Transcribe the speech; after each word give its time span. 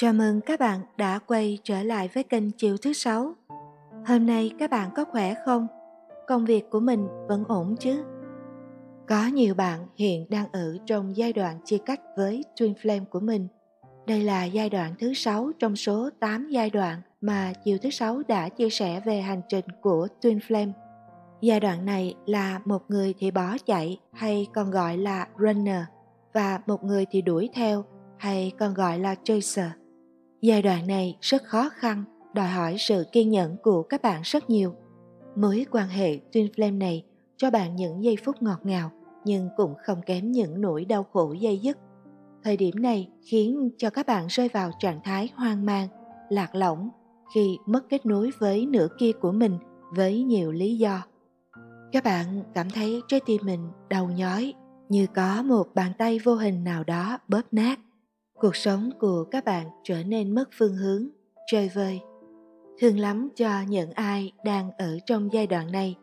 Chào 0.00 0.12
mừng 0.12 0.40
các 0.40 0.60
bạn 0.60 0.80
đã 0.96 1.18
quay 1.18 1.58
trở 1.64 1.82
lại 1.82 2.08
với 2.14 2.22
kênh 2.24 2.50
Chiều 2.50 2.76
thứ 2.76 2.92
sáu. 2.92 3.34
Hôm 4.06 4.26
nay 4.26 4.50
các 4.58 4.70
bạn 4.70 4.90
có 4.96 5.04
khỏe 5.04 5.34
không? 5.44 5.66
Công 6.26 6.44
việc 6.44 6.70
của 6.70 6.80
mình 6.80 7.06
vẫn 7.28 7.44
ổn 7.48 7.76
chứ? 7.80 8.04
Có 9.08 9.26
nhiều 9.26 9.54
bạn 9.54 9.86
hiện 9.96 10.30
đang 10.30 10.46
ở 10.52 10.76
trong 10.86 11.16
giai 11.16 11.32
đoạn 11.32 11.60
chia 11.64 11.78
cách 11.78 12.00
với 12.16 12.44
Twin 12.56 12.74
Flame 12.74 13.04
của 13.04 13.20
mình. 13.20 13.48
Đây 14.06 14.22
là 14.22 14.44
giai 14.44 14.70
đoạn 14.70 14.94
thứ 14.98 15.14
sáu 15.14 15.50
trong 15.58 15.76
số 15.76 16.10
8 16.20 16.48
giai 16.50 16.70
đoạn 16.70 17.00
mà 17.20 17.52
Chiều 17.64 17.78
thứ 17.82 17.90
sáu 17.90 18.22
đã 18.28 18.48
chia 18.48 18.70
sẻ 18.70 19.00
về 19.04 19.20
hành 19.20 19.40
trình 19.48 19.64
của 19.80 20.06
Twin 20.20 20.38
Flame. 20.38 20.72
Giai 21.40 21.60
đoạn 21.60 21.84
này 21.84 22.14
là 22.26 22.60
một 22.64 22.82
người 22.88 23.14
thì 23.18 23.30
bỏ 23.30 23.56
chạy 23.66 24.00
hay 24.12 24.46
còn 24.54 24.70
gọi 24.70 24.96
là 24.96 25.28
runner 25.38 25.82
và 26.34 26.60
một 26.66 26.84
người 26.84 27.06
thì 27.10 27.22
đuổi 27.22 27.50
theo 27.54 27.84
hay 28.18 28.52
còn 28.58 28.74
gọi 28.74 28.98
là 28.98 29.14
chaser. 29.24 29.77
Giai 30.40 30.62
đoạn 30.62 30.86
này 30.86 31.16
rất 31.20 31.42
khó 31.44 31.68
khăn, 31.68 32.04
đòi 32.34 32.46
hỏi 32.46 32.76
sự 32.78 33.04
kiên 33.12 33.30
nhẫn 33.30 33.56
của 33.62 33.82
các 33.82 34.02
bạn 34.02 34.20
rất 34.24 34.50
nhiều. 34.50 34.74
Mối 35.36 35.66
quan 35.70 35.88
hệ 35.88 36.18
Twin 36.32 36.48
Flame 36.56 36.78
này 36.78 37.04
cho 37.36 37.50
bạn 37.50 37.76
những 37.76 38.04
giây 38.04 38.16
phút 38.24 38.42
ngọt 38.42 38.58
ngào 38.62 38.90
nhưng 39.24 39.48
cũng 39.56 39.74
không 39.86 40.02
kém 40.06 40.32
những 40.32 40.60
nỗi 40.60 40.84
đau 40.84 41.04
khổ 41.12 41.32
dây 41.32 41.58
dứt. 41.58 41.78
Thời 42.44 42.56
điểm 42.56 42.82
này 42.82 43.08
khiến 43.30 43.70
cho 43.78 43.90
các 43.90 44.06
bạn 44.06 44.26
rơi 44.26 44.48
vào 44.48 44.70
trạng 44.78 45.00
thái 45.04 45.28
hoang 45.34 45.66
mang, 45.66 45.88
lạc 46.28 46.54
lõng 46.54 46.88
khi 47.34 47.58
mất 47.66 47.80
kết 47.88 48.06
nối 48.06 48.30
với 48.38 48.66
nửa 48.66 48.88
kia 48.98 49.12
của 49.12 49.32
mình 49.32 49.58
với 49.96 50.22
nhiều 50.22 50.52
lý 50.52 50.78
do. 50.78 51.02
Các 51.92 52.04
bạn 52.04 52.42
cảm 52.54 52.70
thấy 52.70 53.02
trái 53.08 53.20
tim 53.26 53.40
mình 53.44 53.68
đau 53.88 54.06
nhói 54.06 54.54
như 54.88 55.06
có 55.14 55.42
một 55.42 55.74
bàn 55.74 55.92
tay 55.98 56.18
vô 56.24 56.34
hình 56.34 56.64
nào 56.64 56.84
đó 56.84 57.18
bóp 57.28 57.42
nát 57.52 57.80
cuộc 58.40 58.56
sống 58.56 58.90
của 59.00 59.24
các 59.24 59.44
bạn 59.44 59.66
trở 59.84 60.02
nên 60.02 60.34
mất 60.34 60.48
phương 60.52 60.76
hướng 60.76 61.08
chơi 61.46 61.70
vơi. 61.74 62.00
Thương 62.80 62.98
lắm 62.98 63.28
cho 63.36 63.50
những 63.68 63.92
ai 63.92 64.32
đang 64.44 64.70
ở 64.78 64.98
trong 65.06 65.28
giai 65.32 65.46
đoạn 65.46 65.72
này. 65.72 65.96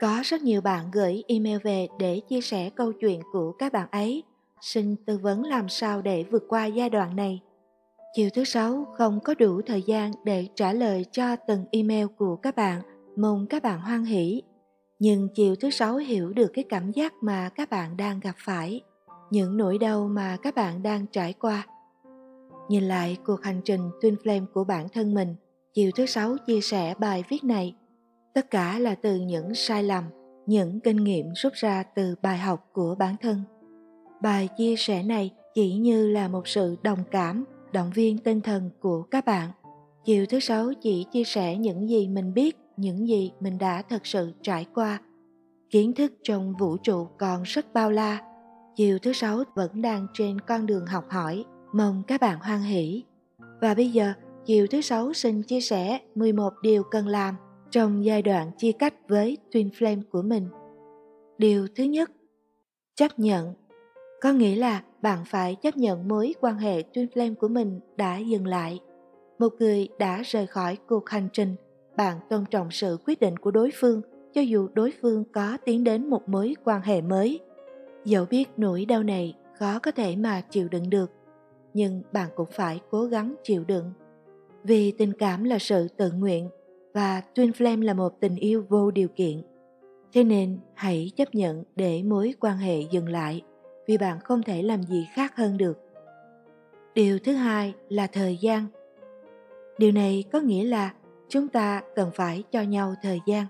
Có 0.00 0.20
rất 0.24 0.42
nhiều 0.42 0.60
bạn 0.60 0.90
gửi 0.92 1.22
email 1.28 1.58
về 1.62 1.86
để 1.98 2.20
chia 2.28 2.40
sẻ 2.40 2.70
câu 2.70 2.92
chuyện 2.92 3.20
của 3.32 3.52
các 3.52 3.72
bạn 3.72 3.88
ấy. 3.90 4.22
Xin 4.60 4.96
tư 5.06 5.18
vấn 5.18 5.42
làm 5.42 5.68
sao 5.68 6.02
để 6.02 6.24
vượt 6.30 6.44
qua 6.48 6.66
giai 6.66 6.90
đoạn 6.90 7.16
này. 7.16 7.40
Chiều 8.14 8.28
thứ 8.34 8.44
sáu, 8.44 8.86
không 8.98 9.20
có 9.24 9.34
đủ 9.34 9.60
thời 9.66 9.82
gian 9.82 10.12
để 10.24 10.46
trả 10.54 10.72
lời 10.72 11.04
cho 11.12 11.36
từng 11.36 11.64
email 11.70 12.06
của 12.18 12.36
các 12.36 12.56
bạn. 12.56 12.82
Mong 13.16 13.46
các 13.46 13.62
bạn 13.62 13.80
hoan 13.80 14.04
hỷ. 14.04 14.42
Nhưng 14.98 15.28
chiều 15.34 15.54
thứ 15.60 15.70
sáu 15.70 15.96
hiểu 15.96 16.32
được 16.32 16.50
cái 16.54 16.64
cảm 16.68 16.92
giác 16.92 17.14
mà 17.22 17.48
các 17.48 17.70
bạn 17.70 17.96
đang 17.96 18.20
gặp 18.20 18.34
phải 18.38 18.80
những 19.30 19.56
nỗi 19.56 19.78
đau 19.78 20.08
mà 20.08 20.36
các 20.42 20.54
bạn 20.54 20.82
đang 20.82 21.06
trải 21.06 21.32
qua. 21.32 21.66
Nhìn 22.68 22.84
lại 22.84 23.16
cuộc 23.24 23.42
hành 23.42 23.60
trình 23.64 23.90
twin 24.00 24.16
flame 24.16 24.46
của 24.54 24.64
bản 24.64 24.88
thân 24.88 25.14
mình, 25.14 25.34
chiều 25.74 25.90
thứ 25.96 26.06
sáu 26.06 26.36
chia 26.46 26.60
sẻ 26.60 26.94
bài 26.98 27.24
viết 27.28 27.44
này. 27.44 27.74
Tất 28.34 28.50
cả 28.50 28.78
là 28.78 28.94
từ 28.94 29.16
những 29.16 29.54
sai 29.54 29.82
lầm, 29.82 30.04
những 30.46 30.80
kinh 30.80 30.96
nghiệm 30.96 31.26
rút 31.34 31.52
ra 31.52 31.82
từ 31.82 32.14
bài 32.22 32.38
học 32.38 32.68
của 32.72 32.94
bản 32.98 33.16
thân. 33.20 33.42
Bài 34.22 34.48
chia 34.58 34.76
sẻ 34.76 35.02
này 35.02 35.30
chỉ 35.54 35.74
như 35.74 36.08
là 36.08 36.28
một 36.28 36.48
sự 36.48 36.76
đồng 36.82 37.04
cảm, 37.10 37.44
động 37.72 37.90
viên 37.94 38.18
tinh 38.18 38.40
thần 38.40 38.70
của 38.80 39.02
các 39.02 39.24
bạn. 39.24 39.50
Chiều 40.04 40.26
thứ 40.26 40.40
sáu 40.40 40.72
chỉ 40.82 41.06
chia 41.12 41.24
sẻ 41.24 41.56
những 41.56 41.88
gì 41.88 42.08
mình 42.08 42.34
biết, 42.34 42.56
những 42.76 43.08
gì 43.08 43.32
mình 43.40 43.58
đã 43.58 43.82
thật 43.82 44.06
sự 44.06 44.32
trải 44.42 44.66
qua. 44.74 45.00
Kiến 45.70 45.92
thức 45.94 46.12
trong 46.22 46.54
vũ 46.58 46.76
trụ 46.76 47.06
còn 47.18 47.42
rất 47.42 47.74
bao 47.74 47.90
la 47.90 48.35
chiều 48.76 48.98
thứ 48.98 49.12
sáu 49.12 49.42
vẫn 49.54 49.82
đang 49.82 50.06
trên 50.12 50.40
con 50.40 50.66
đường 50.66 50.86
học 50.86 51.04
hỏi, 51.08 51.44
mong 51.72 52.02
các 52.06 52.20
bạn 52.20 52.38
hoan 52.38 52.60
hỷ. 52.60 53.04
Và 53.60 53.74
bây 53.74 53.90
giờ, 53.90 54.12
chiều 54.44 54.66
thứ 54.70 54.80
sáu 54.80 55.12
xin 55.12 55.42
chia 55.42 55.60
sẻ 55.60 56.00
11 56.14 56.52
điều 56.62 56.82
cần 56.82 57.08
làm 57.08 57.34
trong 57.70 58.04
giai 58.04 58.22
đoạn 58.22 58.50
chia 58.58 58.72
cách 58.72 58.94
với 59.08 59.36
twin 59.52 59.70
flame 59.70 60.02
của 60.10 60.22
mình. 60.22 60.48
Điều 61.38 61.66
thứ 61.76 61.84
nhất, 61.84 62.10
chấp 62.96 63.18
nhận. 63.18 63.54
Có 64.20 64.32
nghĩa 64.32 64.56
là 64.56 64.82
bạn 65.02 65.18
phải 65.26 65.54
chấp 65.54 65.76
nhận 65.76 66.08
mối 66.08 66.34
quan 66.40 66.58
hệ 66.58 66.82
twin 66.82 67.06
flame 67.14 67.34
của 67.34 67.48
mình 67.48 67.80
đã 67.96 68.18
dừng 68.18 68.46
lại. 68.46 68.80
Một 69.38 69.52
người 69.58 69.88
đã 69.98 70.22
rời 70.24 70.46
khỏi 70.46 70.78
cuộc 70.86 71.08
hành 71.08 71.28
trình, 71.32 71.56
bạn 71.96 72.18
tôn 72.30 72.44
trọng 72.50 72.70
sự 72.70 72.98
quyết 73.06 73.20
định 73.20 73.36
của 73.36 73.50
đối 73.50 73.70
phương, 73.74 74.02
cho 74.34 74.40
dù 74.40 74.68
đối 74.74 74.92
phương 75.02 75.24
có 75.32 75.58
tiến 75.64 75.84
đến 75.84 76.10
một 76.10 76.28
mối 76.28 76.54
quan 76.64 76.82
hệ 76.82 77.00
mới 77.00 77.40
dẫu 78.06 78.24
biết 78.24 78.44
nỗi 78.56 78.84
đau 78.84 79.02
này 79.02 79.34
khó 79.58 79.78
có 79.78 79.90
thể 79.90 80.16
mà 80.16 80.40
chịu 80.40 80.68
đựng 80.68 80.90
được, 80.90 81.12
nhưng 81.74 82.02
bạn 82.12 82.28
cũng 82.36 82.48
phải 82.50 82.80
cố 82.90 83.04
gắng 83.04 83.34
chịu 83.42 83.64
đựng. 83.64 83.92
Vì 84.64 84.90
tình 84.90 85.12
cảm 85.12 85.44
là 85.44 85.58
sự 85.58 85.88
tự 85.88 86.12
nguyện 86.12 86.48
và 86.94 87.22
twin 87.34 87.52
flame 87.52 87.82
là 87.82 87.94
một 87.94 88.20
tình 88.20 88.36
yêu 88.36 88.64
vô 88.68 88.90
điều 88.90 89.08
kiện. 89.08 89.42
Thế 90.12 90.24
nên 90.24 90.58
hãy 90.74 91.10
chấp 91.16 91.34
nhận 91.34 91.64
để 91.76 92.02
mối 92.02 92.34
quan 92.40 92.58
hệ 92.58 92.80
dừng 92.80 93.08
lại 93.08 93.42
vì 93.86 93.98
bạn 93.98 94.20
không 94.20 94.42
thể 94.42 94.62
làm 94.62 94.82
gì 94.82 95.06
khác 95.14 95.36
hơn 95.36 95.56
được. 95.56 95.78
Điều 96.94 97.18
thứ 97.18 97.32
hai 97.32 97.74
là 97.88 98.06
thời 98.06 98.36
gian. 98.36 98.66
Điều 99.78 99.92
này 99.92 100.24
có 100.32 100.40
nghĩa 100.40 100.64
là 100.64 100.94
chúng 101.28 101.48
ta 101.48 101.82
cần 101.94 102.10
phải 102.14 102.44
cho 102.50 102.62
nhau 102.62 102.94
thời 103.02 103.20
gian 103.26 103.46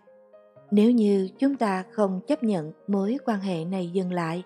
nếu 0.71 0.91
như 0.91 1.28
chúng 1.38 1.56
ta 1.56 1.84
không 1.93 2.21
chấp 2.27 2.43
nhận 2.43 2.72
mối 2.87 3.19
quan 3.25 3.41
hệ 3.41 3.65
này 3.65 3.91
dừng 3.93 4.12
lại, 4.12 4.43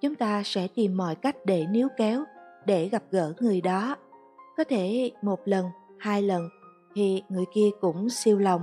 chúng 0.00 0.14
ta 0.14 0.42
sẽ 0.44 0.68
tìm 0.74 0.96
mọi 0.96 1.14
cách 1.14 1.36
để 1.44 1.66
níu 1.70 1.88
kéo, 1.96 2.24
để 2.66 2.88
gặp 2.88 3.02
gỡ 3.10 3.32
người 3.40 3.60
đó. 3.60 3.96
Có 4.56 4.64
thể 4.64 5.10
một 5.22 5.40
lần, 5.44 5.66
hai 5.98 6.22
lần 6.22 6.48
thì 6.94 7.22
người 7.28 7.44
kia 7.54 7.68
cũng 7.80 8.08
siêu 8.10 8.38
lòng. 8.38 8.62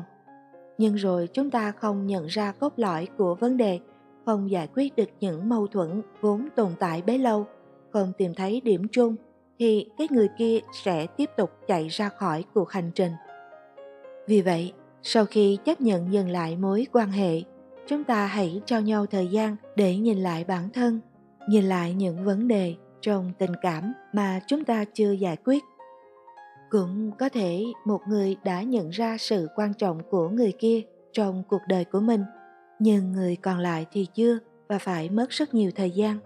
Nhưng 0.77 0.95
rồi 0.95 1.29
chúng 1.33 1.51
ta 1.51 1.71
không 1.71 2.07
nhận 2.07 2.25
ra 2.25 2.51
cốt 2.51 2.73
lõi 2.77 3.07
của 3.17 3.35
vấn 3.35 3.57
đề, 3.57 3.79
không 4.25 4.51
giải 4.51 4.67
quyết 4.75 4.95
được 4.95 5.09
những 5.19 5.49
mâu 5.49 5.67
thuẫn 5.67 6.01
vốn 6.21 6.47
tồn 6.55 6.71
tại 6.79 7.03
bấy 7.07 7.19
lâu, 7.19 7.45
không 7.93 8.11
tìm 8.17 8.33
thấy 8.33 8.61
điểm 8.61 8.81
chung, 8.91 9.15
thì 9.59 9.89
cái 9.97 10.07
người 10.11 10.29
kia 10.37 10.59
sẽ 10.83 11.07
tiếp 11.07 11.29
tục 11.37 11.51
chạy 11.67 11.87
ra 11.87 12.09
khỏi 12.09 12.43
cuộc 12.53 12.69
hành 12.69 12.91
trình. 12.95 13.11
Vì 14.27 14.41
vậy 14.41 14.73
sau 15.07 15.25
khi 15.25 15.57
chấp 15.65 15.81
nhận 15.81 16.13
dừng 16.13 16.29
lại 16.29 16.57
mối 16.57 16.87
quan 16.91 17.11
hệ, 17.11 17.41
chúng 17.87 18.03
ta 18.03 18.25
hãy 18.25 18.61
cho 18.65 18.79
nhau 18.79 19.05
thời 19.05 19.27
gian 19.27 19.55
để 19.75 19.97
nhìn 19.97 20.17
lại 20.17 20.43
bản 20.43 20.69
thân, 20.69 20.99
nhìn 21.49 21.63
lại 21.63 21.93
những 21.93 22.23
vấn 22.25 22.47
đề 22.47 22.75
trong 23.01 23.31
tình 23.37 23.51
cảm 23.61 23.93
mà 24.13 24.39
chúng 24.47 24.63
ta 24.63 24.85
chưa 24.93 25.11
giải 25.11 25.37
quyết. 25.45 25.63
Cũng 26.69 27.11
có 27.19 27.29
thể 27.29 27.63
một 27.85 28.01
người 28.07 28.37
đã 28.43 28.61
nhận 28.61 28.89
ra 28.89 29.17
sự 29.17 29.47
quan 29.55 29.73
trọng 29.73 30.01
của 30.09 30.29
người 30.29 30.53
kia 30.59 30.81
trong 31.13 31.43
cuộc 31.49 31.61
đời 31.67 31.85
của 31.85 31.99
mình, 31.99 32.23
nhưng 32.79 33.11
người 33.11 33.35
còn 33.35 33.59
lại 33.59 33.85
thì 33.91 34.07
chưa 34.13 34.37
và 34.67 34.77
phải 34.77 35.09
mất 35.09 35.29
rất 35.29 35.53
nhiều 35.53 35.71
thời 35.75 35.91
gian. 35.91 36.17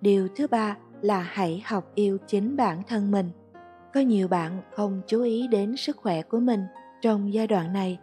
Điều 0.00 0.28
thứ 0.36 0.46
ba 0.46 0.76
là 1.02 1.20
hãy 1.20 1.62
học 1.66 1.90
yêu 1.94 2.18
chính 2.26 2.56
bản 2.56 2.82
thân 2.88 3.10
mình. 3.10 3.30
Có 3.94 4.00
nhiều 4.00 4.28
bạn 4.28 4.62
không 4.76 5.00
chú 5.06 5.22
ý 5.22 5.46
đến 5.48 5.76
sức 5.76 5.96
khỏe 5.96 6.22
của 6.22 6.40
mình 6.40 6.60
trong 7.02 7.32
giai 7.32 7.46
đoạn 7.46 7.72
này. 7.72 7.98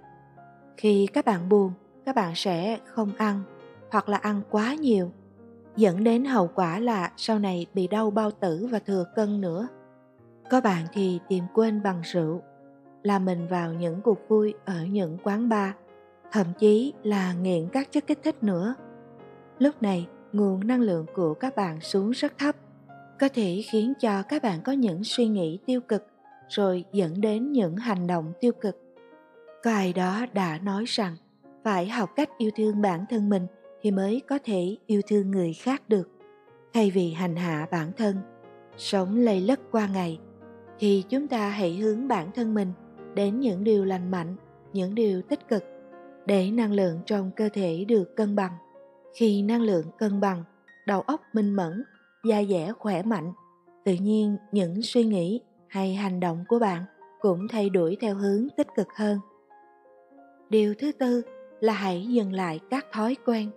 Khi 0.78 1.08
các 1.14 1.26
bạn 1.26 1.50
buồn, 1.50 1.72
các 2.06 2.16
bạn 2.16 2.36
sẽ 2.36 2.80
không 2.86 3.12
ăn 3.18 3.42
hoặc 3.92 4.10
là 4.10 4.18
ăn 4.18 4.42
quá 4.50 4.74
nhiều, 4.74 5.12
dẫn 5.76 6.04
đến 6.04 6.26
hậu 6.26 6.50
quả 6.56 6.80
là 6.80 7.12
sau 7.18 7.40
này 7.40 7.66
bị 7.74 7.88
đau 7.88 8.12
bao 8.12 8.32
tử 8.32 8.68
và 8.72 8.80
thừa 8.80 9.06
cân 9.16 9.42
nữa. 9.42 9.68
Có 10.50 10.62
bạn 10.62 10.86
thì 10.94 11.20
tìm 11.30 11.44
quên 11.54 11.84
bằng 11.84 12.02
rượu, 12.04 12.42
là 13.04 13.20
mình 13.20 13.48
vào 13.48 13.74
những 13.74 14.02
cuộc 14.02 14.20
vui 14.28 14.54
ở 14.66 14.86
những 14.86 15.18
quán 15.24 15.50
bar, 15.50 15.72
thậm 16.32 16.48
chí 16.60 16.94
là 17.04 17.34
nghiện 17.34 17.68
các 17.72 17.92
chất 17.92 18.08
kích 18.08 18.20
thích 18.24 18.44
nữa. 18.44 18.76
Lúc 19.60 19.82
này, 19.82 20.08
nguồn 20.34 20.68
năng 20.68 20.82
lượng 20.82 21.06
của 21.16 21.34
các 21.34 21.56
bạn 21.56 21.82
xuống 21.82 22.12
rất 22.12 22.34
thấp, 22.38 22.56
có 23.20 23.30
thể 23.34 23.62
khiến 23.72 23.94
cho 24.00 24.24
các 24.24 24.44
bạn 24.44 24.62
có 24.64 24.72
những 24.72 25.04
suy 25.04 25.28
nghĩ 25.28 25.60
tiêu 25.66 25.82
cực, 25.82 26.08
rồi 26.50 26.86
dẫn 26.94 27.22
đến 27.22 27.52
những 27.52 27.76
hành 27.76 28.08
động 28.08 28.34
tiêu 28.42 28.52
cực 28.62 28.87
có 29.68 29.74
ai 29.74 29.94
đó 29.94 30.26
đã 30.34 30.60
nói 30.64 30.84
rằng 30.88 31.16
phải 31.64 31.90
học 31.90 32.10
cách 32.16 32.30
yêu 32.38 32.52
thương 32.56 32.82
bản 32.82 33.06
thân 33.10 33.30
mình 33.30 33.48
thì 33.82 33.92
mới 33.92 34.22
có 34.28 34.40
thể 34.44 34.78
yêu 34.86 35.02
thương 35.08 35.32
người 35.32 35.54
khác 35.54 35.90
được. 35.90 36.10
Thay 36.74 36.92
vì 36.92 37.12
hành 37.12 37.36
hạ 37.36 37.68
bản 37.72 37.92
thân, 37.98 38.16
sống 38.78 39.18
lây 39.18 39.42
lất 39.42 39.60
qua 39.72 39.88
ngày, 39.88 40.20
thì 40.80 41.04
chúng 41.10 41.28
ta 41.28 41.50
hãy 41.50 41.76
hướng 41.76 42.08
bản 42.08 42.32
thân 42.36 42.54
mình 42.54 42.72
đến 43.16 43.40
những 43.40 43.64
điều 43.64 43.86
lành 43.86 44.12
mạnh, 44.12 44.36
những 44.74 44.96
điều 44.96 45.22
tích 45.22 45.48
cực 45.48 45.64
để 46.26 46.52
năng 46.52 46.72
lượng 46.72 47.00
trong 47.06 47.32
cơ 47.36 47.50
thể 47.54 47.86
được 47.88 48.16
cân 48.16 48.36
bằng. 48.36 48.52
Khi 49.16 49.42
năng 49.42 49.62
lượng 49.62 49.86
cân 49.98 50.20
bằng, 50.20 50.44
đầu 50.86 51.02
óc 51.02 51.22
minh 51.34 51.56
mẫn, 51.56 51.84
da 52.26 52.44
dẻ 52.44 52.72
khỏe 52.80 53.04
mạnh, 53.04 53.34
tự 53.86 53.94
nhiên 53.94 54.38
những 54.52 54.82
suy 54.82 55.04
nghĩ 55.04 55.42
hay 55.68 55.96
hành 55.96 56.20
động 56.20 56.46
của 56.48 56.60
bạn 56.60 56.84
cũng 57.20 57.48
thay 57.48 57.70
đổi 57.70 57.98
theo 58.02 58.16
hướng 58.16 58.48
tích 58.58 58.68
cực 58.76 58.88
hơn 58.96 59.20
điều 60.50 60.74
thứ 60.76 60.92
tư 60.92 61.22
là 61.60 61.74
hãy 61.74 62.08
dừng 62.08 62.34
lại 62.34 62.60
các 62.70 62.86
thói 62.92 63.16
quen. 63.26 63.50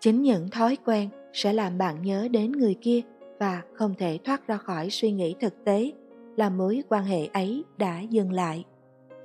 Chính 0.00 0.22
những 0.22 0.50
thói 0.50 0.76
quen 0.84 1.08
sẽ 1.32 1.52
làm 1.52 1.78
bạn 1.78 2.02
nhớ 2.02 2.28
đến 2.30 2.52
người 2.52 2.74
kia 2.80 3.00
và 3.38 3.62
không 3.74 3.94
thể 3.98 4.18
thoát 4.24 4.46
ra 4.46 4.56
khỏi 4.56 4.90
suy 4.90 5.12
nghĩ 5.12 5.34
thực 5.40 5.64
tế 5.64 5.92
là 6.36 6.50
mối 6.50 6.82
quan 6.88 7.04
hệ 7.04 7.26
ấy 7.26 7.64
đã 7.78 8.00
dừng 8.00 8.32
lại. 8.32 8.64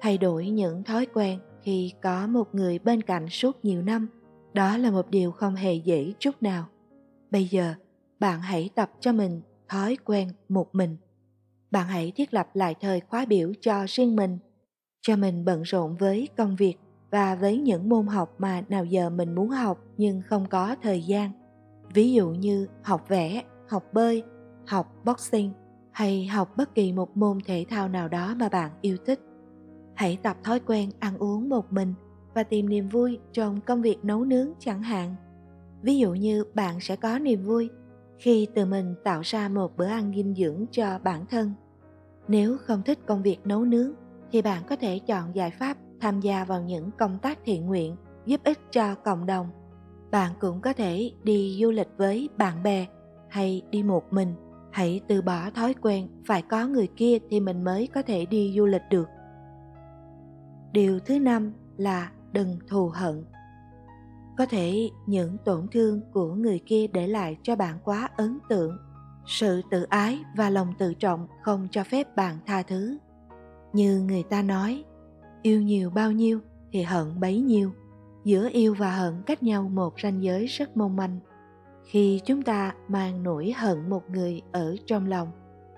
Thay 0.01 0.17
đổi 0.17 0.49
những 0.49 0.83
thói 0.83 1.05
quen 1.13 1.39
khi 1.61 1.93
có 2.01 2.27
một 2.27 2.55
người 2.55 2.79
bên 2.79 3.01
cạnh 3.01 3.29
suốt 3.29 3.65
nhiều 3.65 3.81
năm, 3.81 4.07
đó 4.53 4.77
là 4.77 4.91
một 4.91 5.09
điều 5.09 5.31
không 5.31 5.55
hề 5.55 5.73
dễ 5.73 6.13
chút 6.19 6.43
nào. 6.43 6.65
Bây 7.31 7.45
giờ, 7.45 7.73
bạn 8.19 8.41
hãy 8.41 8.69
tập 8.75 8.91
cho 8.99 9.13
mình 9.13 9.41
thói 9.69 9.97
quen 10.05 10.29
một 10.49 10.75
mình. 10.75 10.97
Bạn 11.71 11.87
hãy 11.87 12.11
thiết 12.15 12.33
lập 12.33 12.47
lại 12.53 12.75
thời 12.81 12.99
khóa 12.99 13.25
biểu 13.25 13.53
cho 13.61 13.85
riêng 13.87 14.15
mình 14.15 14.37
cho 15.05 15.15
mình 15.15 15.45
bận 15.45 15.61
rộn 15.61 15.95
với 15.95 16.27
công 16.37 16.55
việc 16.55 16.75
và 17.11 17.35
với 17.35 17.57
những 17.57 17.89
môn 17.89 18.07
học 18.07 18.35
mà 18.37 18.63
nào 18.69 18.85
giờ 18.85 19.09
mình 19.09 19.35
muốn 19.35 19.49
học 19.49 19.79
nhưng 19.97 20.21
không 20.21 20.45
có 20.49 20.75
thời 20.81 21.01
gian. 21.01 21.31
Ví 21.93 22.13
dụ 22.13 22.29
như 22.29 22.67
học 22.83 23.05
vẽ, 23.07 23.43
học 23.67 23.83
bơi, 23.93 24.23
học 24.67 24.95
boxing 25.05 25.51
hay 25.91 26.25
học 26.25 26.57
bất 26.57 26.75
kỳ 26.75 26.93
một 26.93 27.17
môn 27.17 27.37
thể 27.45 27.65
thao 27.69 27.87
nào 27.87 28.07
đó 28.07 28.35
mà 28.37 28.49
bạn 28.49 28.71
yêu 28.81 28.97
thích. 29.05 29.19
Hãy 29.93 30.17
tập 30.23 30.37
thói 30.43 30.59
quen 30.59 30.89
ăn 30.99 31.17
uống 31.17 31.49
một 31.49 31.73
mình 31.73 31.93
và 32.33 32.43
tìm 32.43 32.69
niềm 32.69 32.89
vui 32.89 33.19
trong 33.31 33.61
công 33.61 33.81
việc 33.81 33.97
nấu 34.03 34.25
nướng 34.25 34.49
chẳng 34.59 34.83
hạn. 34.83 35.15
Ví 35.81 35.97
dụ 35.97 36.13
như 36.13 36.43
bạn 36.53 36.79
sẽ 36.79 36.95
có 36.95 37.19
niềm 37.19 37.43
vui 37.43 37.69
khi 38.17 38.47
tự 38.55 38.65
mình 38.65 38.95
tạo 39.03 39.21
ra 39.23 39.49
một 39.49 39.77
bữa 39.77 39.85
ăn 39.85 40.13
dinh 40.15 40.35
dưỡng 40.35 40.65
cho 40.71 40.99
bản 41.03 41.25
thân. 41.25 41.53
Nếu 42.27 42.57
không 42.57 42.81
thích 42.85 42.99
công 43.05 43.23
việc 43.23 43.37
nấu 43.45 43.65
nướng 43.65 43.91
thì 44.31 44.41
bạn 44.41 44.63
có 44.69 44.75
thể 44.75 44.99
chọn 44.99 45.35
giải 45.35 45.51
pháp 45.51 45.77
tham 46.01 46.19
gia 46.19 46.43
vào 46.43 46.61
những 46.61 46.91
công 46.91 47.17
tác 47.21 47.39
thiện 47.45 47.65
nguyện 47.65 47.95
giúp 48.25 48.41
ích 48.43 48.59
cho 48.71 48.95
cộng 48.95 49.25
đồng. 49.25 49.49
Bạn 50.11 50.31
cũng 50.39 50.61
có 50.61 50.73
thể 50.73 51.11
đi 51.23 51.57
du 51.61 51.71
lịch 51.71 51.89
với 51.97 52.29
bạn 52.37 52.63
bè 52.63 52.85
hay 53.29 53.61
đi 53.69 53.83
một 53.83 54.13
mình. 54.13 54.33
Hãy 54.71 55.01
từ 55.07 55.21
bỏ 55.21 55.49
thói 55.49 55.73
quen 55.81 56.07
phải 56.27 56.41
có 56.41 56.67
người 56.67 56.87
kia 56.95 57.17
thì 57.29 57.39
mình 57.39 57.63
mới 57.63 57.87
có 57.93 58.01
thể 58.01 58.25
đi 58.25 58.53
du 58.57 58.65
lịch 58.65 58.81
được. 58.89 59.07
Điều 60.71 60.99
thứ 60.99 61.19
năm 61.19 61.53
là 61.77 62.11
đừng 62.31 62.59
thù 62.67 62.91
hận. 62.93 63.25
Có 64.37 64.45
thể 64.45 64.89
những 65.05 65.37
tổn 65.45 65.67
thương 65.71 66.01
của 66.13 66.33
người 66.33 66.59
kia 66.65 66.87
để 66.87 67.07
lại 67.07 67.37
cho 67.43 67.55
bạn 67.55 67.79
quá 67.83 68.09
ấn 68.17 68.39
tượng. 68.49 68.77
Sự 69.25 69.61
tự 69.71 69.83
ái 69.83 70.19
và 70.35 70.49
lòng 70.49 70.73
tự 70.77 70.93
trọng 70.93 71.27
không 71.43 71.67
cho 71.71 71.83
phép 71.83 72.15
bạn 72.15 72.37
tha 72.45 72.61
thứ 72.61 72.97
như 73.75 74.01
người 74.01 74.23
ta 74.23 74.41
nói, 74.41 74.83
yêu 75.41 75.61
nhiều 75.61 75.89
bao 75.89 76.11
nhiêu 76.11 76.39
thì 76.71 76.81
hận 76.81 77.19
bấy 77.19 77.39
nhiêu. 77.39 77.71
Giữa 78.23 78.49
yêu 78.51 78.73
và 78.73 78.91
hận 78.91 79.13
cách 79.25 79.43
nhau 79.43 79.69
một 79.73 79.93
ranh 80.03 80.23
giới 80.23 80.45
rất 80.45 80.77
mong 80.77 80.95
manh. 80.95 81.19
Khi 81.85 82.21
chúng 82.25 82.41
ta 82.41 82.73
mang 82.87 83.23
nỗi 83.23 83.53
hận 83.57 83.89
một 83.89 84.09
người 84.09 84.41
ở 84.51 84.75
trong 84.85 85.07
lòng, 85.07 85.31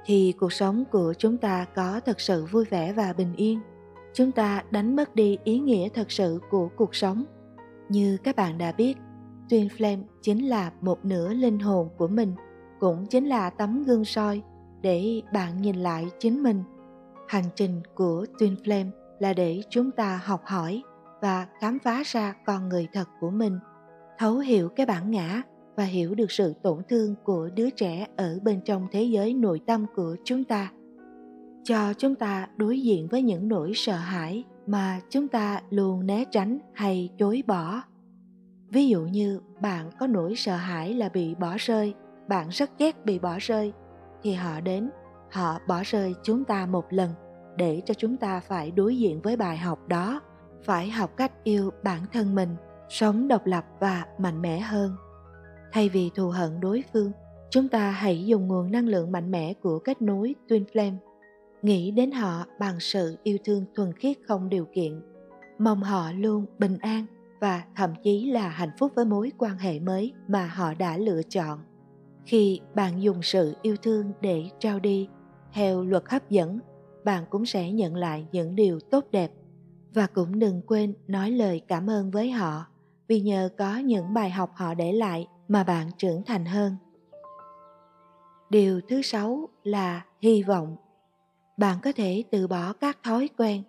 thì 0.05 0.33
cuộc 0.39 0.53
sống 0.53 0.83
của 0.91 1.13
chúng 1.17 1.37
ta 1.37 1.65
có 1.75 1.99
thật 2.05 2.19
sự 2.19 2.45
vui 2.45 2.65
vẻ 2.65 2.93
và 2.93 3.13
bình 3.13 3.33
yên. 3.35 3.59
Chúng 4.13 4.31
ta 4.31 4.63
đánh 4.71 4.95
mất 4.95 5.15
đi 5.15 5.37
ý 5.43 5.59
nghĩa 5.59 5.89
thật 5.89 6.11
sự 6.11 6.39
của 6.49 6.69
cuộc 6.75 6.95
sống. 6.95 7.23
Như 7.89 8.17
các 8.23 8.35
bạn 8.35 8.57
đã 8.57 8.71
biết, 8.71 8.97
twin 9.49 9.67
flame 9.67 10.03
chính 10.21 10.45
là 10.45 10.71
một 10.81 11.05
nửa 11.05 11.33
linh 11.33 11.59
hồn 11.59 11.89
của 11.97 12.07
mình, 12.07 12.33
cũng 12.79 13.05
chính 13.05 13.25
là 13.25 13.49
tấm 13.49 13.83
gương 13.83 14.05
soi 14.05 14.41
để 14.81 15.21
bạn 15.33 15.61
nhìn 15.61 15.75
lại 15.75 16.07
chính 16.19 16.43
mình 16.43 16.63
hành 17.27 17.45
trình 17.55 17.81
của 17.95 18.25
twin 18.39 18.55
flame 18.55 18.89
là 19.19 19.33
để 19.33 19.61
chúng 19.69 19.91
ta 19.91 20.21
học 20.23 20.41
hỏi 20.45 20.83
và 21.21 21.47
khám 21.61 21.79
phá 21.79 22.03
ra 22.05 22.33
con 22.45 22.69
người 22.69 22.87
thật 22.93 23.07
của 23.19 23.29
mình, 23.29 23.59
thấu 24.17 24.37
hiểu 24.37 24.69
cái 24.69 24.85
bản 24.85 25.11
ngã 25.11 25.41
và 25.75 25.83
hiểu 25.83 26.15
được 26.15 26.31
sự 26.31 26.53
tổn 26.63 26.81
thương 26.89 27.15
của 27.23 27.49
đứa 27.55 27.69
trẻ 27.69 28.07
ở 28.17 28.39
bên 28.43 28.61
trong 28.61 28.87
thế 28.91 29.03
giới 29.03 29.33
nội 29.33 29.61
tâm 29.67 29.85
của 29.95 30.15
chúng 30.23 30.43
ta. 30.43 30.71
Cho 31.63 31.93
chúng 31.93 32.15
ta 32.15 32.47
đối 32.57 32.81
diện 32.81 33.07
với 33.07 33.21
những 33.21 33.47
nỗi 33.47 33.71
sợ 33.75 33.95
hãi 33.95 34.43
mà 34.65 34.99
chúng 35.09 35.27
ta 35.27 35.61
luôn 35.69 36.05
né 36.05 36.23
tránh 36.31 36.59
hay 36.73 37.09
chối 37.17 37.43
bỏ. 37.47 37.81
Ví 38.69 38.87
dụ 38.87 39.01
như 39.01 39.39
bạn 39.61 39.89
có 39.99 40.07
nỗi 40.07 40.35
sợ 40.35 40.55
hãi 40.55 40.93
là 40.93 41.09
bị 41.09 41.35
bỏ 41.35 41.55
rơi, 41.57 41.93
bạn 42.27 42.47
rất 42.49 42.69
ghét 42.79 43.05
bị 43.05 43.19
bỏ 43.19 43.37
rơi, 43.39 43.73
thì 44.23 44.33
họ 44.33 44.61
đến 44.61 44.89
họ 45.31 45.59
bỏ 45.67 45.81
rơi 45.85 46.15
chúng 46.23 46.43
ta 46.43 46.65
một 46.65 46.85
lần 46.89 47.09
để 47.57 47.81
cho 47.85 47.93
chúng 47.93 48.17
ta 48.17 48.39
phải 48.39 48.71
đối 48.71 48.97
diện 48.97 49.21
với 49.21 49.35
bài 49.35 49.57
học 49.57 49.87
đó, 49.87 50.21
phải 50.63 50.89
học 50.89 51.17
cách 51.17 51.31
yêu 51.43 51.71
bản 51.83 52.01
thân 52.13 52.35
mình, 52.35 52.55
sống 52.89 53.27
độc 53.27 53.45
lập 53.45 53.65
và 53.79 54.05
mạnh 54.17 54.41
mẽ 54.41 54.59
hơn. 54.59 54.95
Thay 55.71 55.89
vì 55.89 56.11
thù 56.15 56.29
hận 56.29 56.59
đối 56.59 56.83
phương, 56.93 57.11
chúng 57.49 57.69
ta 57.69 57.91
hãy 57.91 58.25
dùng 58.25 58.47
nguồn 58.47 58.71
năng 58.71 58.87
lượng 58.87 59.11
mạnh 59.11 59.31
mẽ 59.31 59.53
của 59.53 59.79
kết 59.79 60.01
nối 60.01 60.35
twin 60.47 60.65
flame. 60.73 60.95
Nghĩ 61.61 61.91
đến 61.91 62.11
họ 62.11 62.45
bằng 62.59 62.79
sự 62.79 63.17
yêu 63.23 63.37
thương 63.43 63.65
thuần 63.75 63.93
khiết 63.93 64.17
không 64.27 64.49
điều 64.49 64.65
kiện. 64.73 65.01
Mong 65.59 65.83
họ 65.83 66.11
luôn 66.11 66.45
bình 66.59 66.77
an 66.81 67.05
và 67.41 67.63
thậm 67.75 67.93
chí 68.03 68.31
là 68.31 68.49
hạnh 68.49 68.71
phúc 68.79 68.91
với 68.95 69.05
mối 69.05 69.31
quan 69.37 69.57
hệ 69.57 69.79
mới 69.79 70.13
mà 70.27 70.45
họ 70.45 70.73
đã 70.73 70.97
lựa 70.97 71.21
chọn. 71.29 71.59
Khi 72.25 72.59
bạn 72.75 73.01
dùng 73.01 73.21
sự 73.21 73.55
yêu 73.61 73.75
thương 73.83 74.11
để 74.21 74.43
trao 74.59 74.79
đi 74.79 75.09
theo 75.57 75.83
luật 75.83 76.03
hấp 76.09 76.29
dẫn, 76.29 76.59
bạn 77.03 77.23
cũng 77.29 77.45
sẽ 77.45 77.71
nhận 77.71 77.95
lại 77.95 78.27
những 78.31 78.55
điều 78.55 78.79
tốt 78.79 79.05
đẹp. 79.11 79.31
Và 79.93 80.07
cũng 80.07 80.39
đừng 80.39 80.61
quên 80.67 80.93
nói 81.07 81.31
lời 81.31 81.61
cảm 81.67 81.89
ơn 81.89 82.11
với 82.11 82.31
họ, 82.31 82.65
vì 83.07 83.21
nhờ 83.21 83.49
có 83.57 83.77
những 83.77 84.13
bài 84.13 84.29
học 84.29 84.51
họ 84.55 84.73
để 84.73 84.91
lại 84.91 85.27
mà 85.47 85.63
bạn 85.63 85.89
trưởng 85.97 86.23
thành 86.23 86.45
hơn. 86.45 86.75
Điều 88.49 88.81
thứ 88.89 89.01
sáu 89.01 89.49
là 89.63 90.05
hy 90.21 90.43
vọng. 90.43 90.75
Bạn 91.57 91.77
có 91.83 91.91
thể 91.91 92.23
từ 92.31 92.47
bỏ 92.47 92.73
các 92.73 92.97
thói 93.03 93.29
quen, 93.37 93.63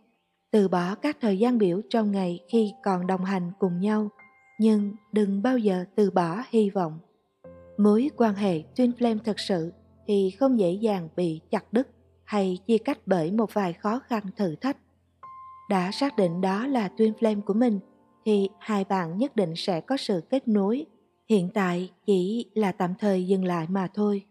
từ 0.50 0.69
bỏ 0.69 0.94
các 0.94 1.17
thời 1.20 1.38
gian 1.38 1.58
biểu 1.58 1.81
trong 1.91 2.12
ngày 2.12 2.41
khi 2.49 2.73
còn 2.84 3.06
đồng 3.06 3.25
hành 3.25 3.52
cùng 3.58 3.81
nhau, 3.81 4.08
nhưng 4.61 4.93
đừng 5.12 5.43
bao 5.43 5.58
giờ 5.58 5.84
từ 5.96 6.11
bỏ 6.11 6.43
hy 6.50 6.70
vọng. 6.70 6.99
Mối 7.79 8.11
quan 8.17 8.34
hệ 8.34 8.62
twin 8.75 8.93
flame 8.93 9.19
thật 9.25 9.41
sự 9.41 9.73
thì 10.08 10.31
không 10.31 10.58
dễ 10.58 10.72
dàng 10.72 11.08
bị 11.16 11.40
chặt 11.50 11.72
đứt 11.72 11.88
hay 12.25 12.58
chia 12.66 12.78
cách 12.78 12.99
bởi 13.06 13.32
một 13.32 13.55
vài 13.55 13.72
khó 13.72 14.00
khăn 14.06 14.22
thử 14.37 14.55
thách. 14.55 14.76
Đã 15.70 15.90
xác 15.93 16.16
định 16.16 16.40
đó 16.40 16.66
là 16.66 16.90
twin 16.96 17.12
flame 17.14 17.43
của 17.43 17.55
mình, 17.55 17.81
thì 18.25 18.49
hai 18.58 18.84
bạn 18.84 19.19
nhất 19.19 19.37
định 19.37 19.52
sẽ 19.56 19.81
có 19.81 19.96
sự 19.96 20.20
kết 20.31 20.49
nối. 20.49 20.87
Hiện 21.28 21.50
tại 21.55 21.90
chỉ 22.06 22.50
là 22.55 22.72
tạm 22.72 22.94
thời 22.99 23.26
dừng 23.26 23.44
lại 23.44 23.66
mà 23.70 23.88
thôi. 23.94 24.24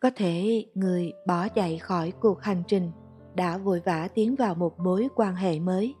Có 0.00 0.10
thể 0.16 0.64
người 0.74 1.12
bỏ 1.26 1.48
chạy 1.48 1.78
khỏi 1.78 2.12
cuộc 2.20 2.42
hành 2.42 2.62
trình 2.68 2.90
đã 3.34 3.58
vội 3.58 3.80
vã 3.84 4.08
tiến 4.14 4.34
vào 4.34 4.54
một 4.54 4.80
mối 4.80 5.08
quan 5.16 5.34
hệ 5.34 5.60
mới. 5.60 5.94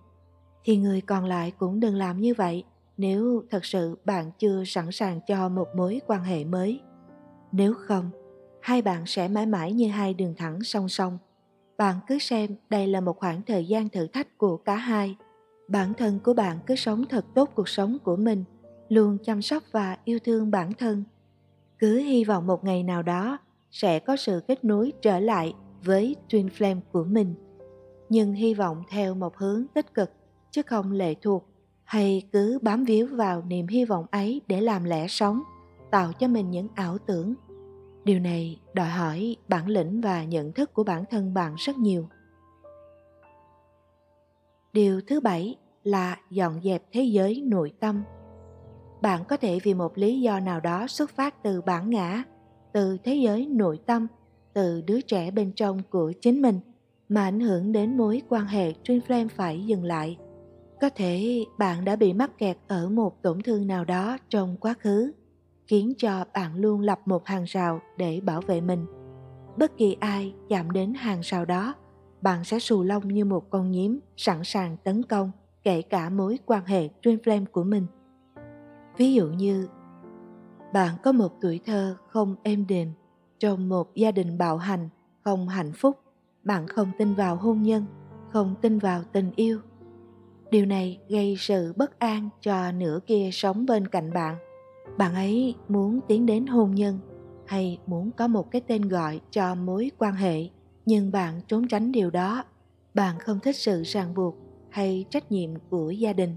Thì 0.64 0.76
người 0.76 1.00
còn 1.00 1.24
lại 1.24 1.52
cũng 1.58 1.80
đừng 1.80 1.94
làm 1.94 2.20
như 2.20 2.34
vậy 2.34 2.64
nếu 2.96 3.42
thật 3.50 3.64
sự 3.64 3.98
bạn 4.04 4.30
chưa 4.38 4.64
sẵn 4.66 4.90
sàng 4.90 5.20
cho 5.26 5.48
một 5.48 5.68
mối 5.76 6.00
quan 6.06 6.24
hệ 6.24 6.44
mới. 6.44 6.80
Nếu 7.52 7.74
không 7.74 8.10
hai 8.62 8.82
bạn 8.82 9.06
sẽ 9.06 9.28
mãi 9.28 9.46
mãi 9.46 9.72
như 9.72 9.88
hai 9.88 10.14
đường 10.14 10.34
thẳng 10.36 10.62
song 10.62 10.88
song. 10.88 11.18
Bạn 11.78 11.96
cứ 12.08 12.18
xem 12.18 12.50
đây 12.70 12.86
là 12.86 13.00
một 13.00 13.18
khoảng 13.18 13.42
thời 13.42 13.64
gian 13.64 13.88
thử 13.88 14.06
thách 14.06 14.38
của 14.38 14.56
cả 14.56 14.74
hai. 14.74 15.16
Bản 15.68 15.94
thân 15.94 16.18
của 16.24 16.34
bạn 16.34 16.58
cứ 16.66 16.76
sống 16.76 17.04
thật 17.10 17.24
tốt 17.34 17.50
cuộc 17.54 17.68
sống 17.68 17.98
của 18.04 18.16
mình, 18.16 18.44
luôn 18.88 19.18
chăm 19.24 19.42
sóc 19.42 19.62
và 19.72 19.96
yêu 20.04 20.18
thương 20.24 20.50
bản 20.50 20.72
thân. 20.72 21.04
Cứ 21.78 21.98
hy 21.98 22.24
vọng 22.24 22.46
một 22.46 22.64
ngày 22.64 22.82
nào 22.82 23.02
đó 23.02 23.38
sẽ 23.70 23.98
có 23.98 24.16
sự 24.16 24.40
kết 24.48 24.64
nối 24.64 24.92
trở 25.02 25.18
lại 25.18 25.54
với 25.84 26.16
twin 26.28 26.48
flame 26.58 26.80
của 26.92 27.04
mình. 27.04 27.34
Nhưng 28.08 28.32
hy 28.32 28.54
vọng 28.54 28.82
theo 28.90 29.14
một 29.14 29.36
hướng 29.36 29.64
tích 29.74 29.94
cực, 29.94 30.10
chứ 30.50 30.62
không 30.62 30.92
lệ 30.92 31.14
thuộc, 31.22 31.46
hay 31.84 32.22
cứ 32.32 32.58
bám 32.62 32.84
víu 32.84 33.06
vào 33.06 33.42
niềm 33.42 33.66
hy 33.66 33.84
vọng 33.84 34.06
ấy 34.10 34.40
để 34.46 34.60
làm 34.60 34.84
lẽ 34.84 35.06
sống, 35.08 35.42
tạo 35.90 36.12
cho 36.12 36.28
mình 36.28 36.50
những 36.50 36.68
ảo 36.74 36.98
tưởng 36.98 37.34
điều 38.04 38.18
này 38.18 38.60
đòi 38.74 38.88
hỏi 38.88 39.36
bản 39.48 39.68
lĩnh 39.68 40.00
và 40.00 40.24
nhận 40.24 40.52
thức 40.52 40.74
của 40.74 40.84
bản 40.84 41.04
thân 41.10 41.34
bạn 41.34 41.54
rất 41.58 41.76
nhiều. 41.76 42.08
Điều 44.72 45.00
thứ 45.06 45.20
bảy 45.20 45.56
là 45.84 46.16
dọn 46.30 46.60
dẹp 46.64 46.82
thế 46.92 47.02
giới 47.02 47.42
nội 47.46 47.72
tâm. 47.80 48.02
Bạn 49.02 49.24
có 49.28 49.36
thể 49.36 49.58
vì 49.62 49.74
một 49.74 49.98
lý 49.98 50.20
do 50.20 50.40
nào 50.40 50.60
đó 50.60 50.86
xuất 50.86 51.10
phát 51.10 51.42
từ 51.42 51.60
bản 51.60 51.90
ngã, 51.90 52.24
từ 52.72 52.96
thế 53.04 53.14
giới 53.14 53.46
nội 53.46 53.80
tâm, 53.86 54.06
từ 54.52 54.82
đứa 54.86 55.00
trẻ 55.00 55.30
bên 55.30 55.52
trong 55.52 55.82
của 55.90 56.12
chính 56.20 56.42
mình, 56.42 56.60
mà 57.08 57.24
ảnh 57.24 57.40
hưởng 57.40 57.72
đến 57.72 57.96
mối 57.96 58.22
quan 58.28 58.46
hệ 58.46 58.72
twin 58.72 59.00
flame 59.08 59.28
phải 59.28 59.66
dừng 59.66 59.84
lại. 59.84 60.18
Có 60.80 60.90
thể 60.90 61.44
bạn 61.58 61.84
đã 61.84 61.96
bị 61.96 62.12
mắc 62.12 62.38
kẹt 62.38 62.56
ở 62.68 62.88
một 62.88 63.22
tổn 63.22 63.42
thương 63.42 63.66
nào 63.66 63.84
đó 63.84 64.18
trong 64.28 64.56
quá 64.60 64.74
khứ 64.78 65.12
khiến 65.70 65.92
cho 65.98 66.24
bạn 66.34 66.56
luôn 66.56 66.80
lập 66.80 67.00
một 67.06 67.26
hàng 67.26 67.44
rào 67.44 67.80
để 67.96 68.20
bảo 68.20 68.40
vệ 68.40 68.60
mình. 68.60 68.86
Bất 69.56 69.76
kỳ 69.76 69.96
ai 70.00 70.34
chạm 70.48 70.70
đến 70.70 70.94
hàng 70.94 71.20
rào 71.22 71.44
đó, 71.44 71.74
bạn 72.22 72.44
sẽ 72.44 72.58
xù 72.58 72.82
lông 72.82 73.08
như 73.08 73.24
một 73.24 73.50
con 73.50 73.70
nhím 73.70 74.00
sẵn 74.16 74.44
sàng 74.44 74.76
tấn 74.84 75.02
công 75.02 75.30
kể 75.64 75.82
cả 75.82 76.08
mối 76.08 76.38
quan 76.46 76.64
hệ 76.64 76.88
twin 77.02 77.18
flame 77.18 77.44
của 77.52 77.64
mình. 77.64 77.86
Ví 78.96 79.14
dụ 79.14 79.26
như, 79.26 79.68
bạn 80.72 80.94
có 81.02 81.12
một 81.12 81.32
tuổi 81.40 81.60
thơ 81.66 81.96
không 82.08 82.36
êm 82.42 82.66
đềm 82.66 82.92
trong 83.38 83.68
một 83.68 83.94
gia 83.94 84.10
đình 84.10 84.38
bạo 84.38 84.56
hành 84.56 84.88
không 85.24 85.48
hạnh 85.48 85.72
phúc, 85.72 85.98
bạn 86.42 86.66
không 86.66 86.90
tin 86.98 87.14
vào 87.14 87.36
hôn 87.36 87.62
nhân, 87.62 87.84
không 88.32 88.54
tin 88.62 88.78
vào 88.78 89.02
tình 89.12 89.32
yêu. 89.36 89.60
Điều 90.50 90.66
này 90.66 91.00
gây 91.08 91.36
sự 91.38 91.72
bất 91.76 91.98
an 91.98 92.28
cho 92.40 92.72
nửa 92.72 92.98
kia 93.06 93.30
sống 93.32 93.66
bên 93.66 93.88
cạnh 93.88 94.12
bạn 94.12 94.36
bạn 95.00 95.14
ấy 95.14 95.54
muốn 95.68 96.00
tiến 96.08 96.26
đến 96.26 96.46
hôn 96.46 96.74
nhân 96.74 96.98
hay 97.46 97.78
muốn 97.86 98.10
có 98.10 98.28
một 98.28 98.50
cái 98.50 98.60
tên 98.60 98.88
gọi 98.88 99.20
cho 99.30 99.54
mối 99.54 99.90
quan 99.98 100.14
hệ, 100.14 100.48
nhưng 100.86 101.12
bạn 101.12 101.40
trốn 101.48 101.68
tránh 101.68 101.92
điều 101.92 102.10
đó. 102.10 102.44
Bạn 102.94 103.18
không 103.18 103.40
thích 103.40 103.56
sự 103.56 103.82
ràng 103.82 104.14
buộc 104.14 104.36
hay 104.70 105.04
trách 105.10 105.32
nhiệm 105.32 105.50
của 105.70 105.90
gia 105.90 106.12
đình. 106.12 106.36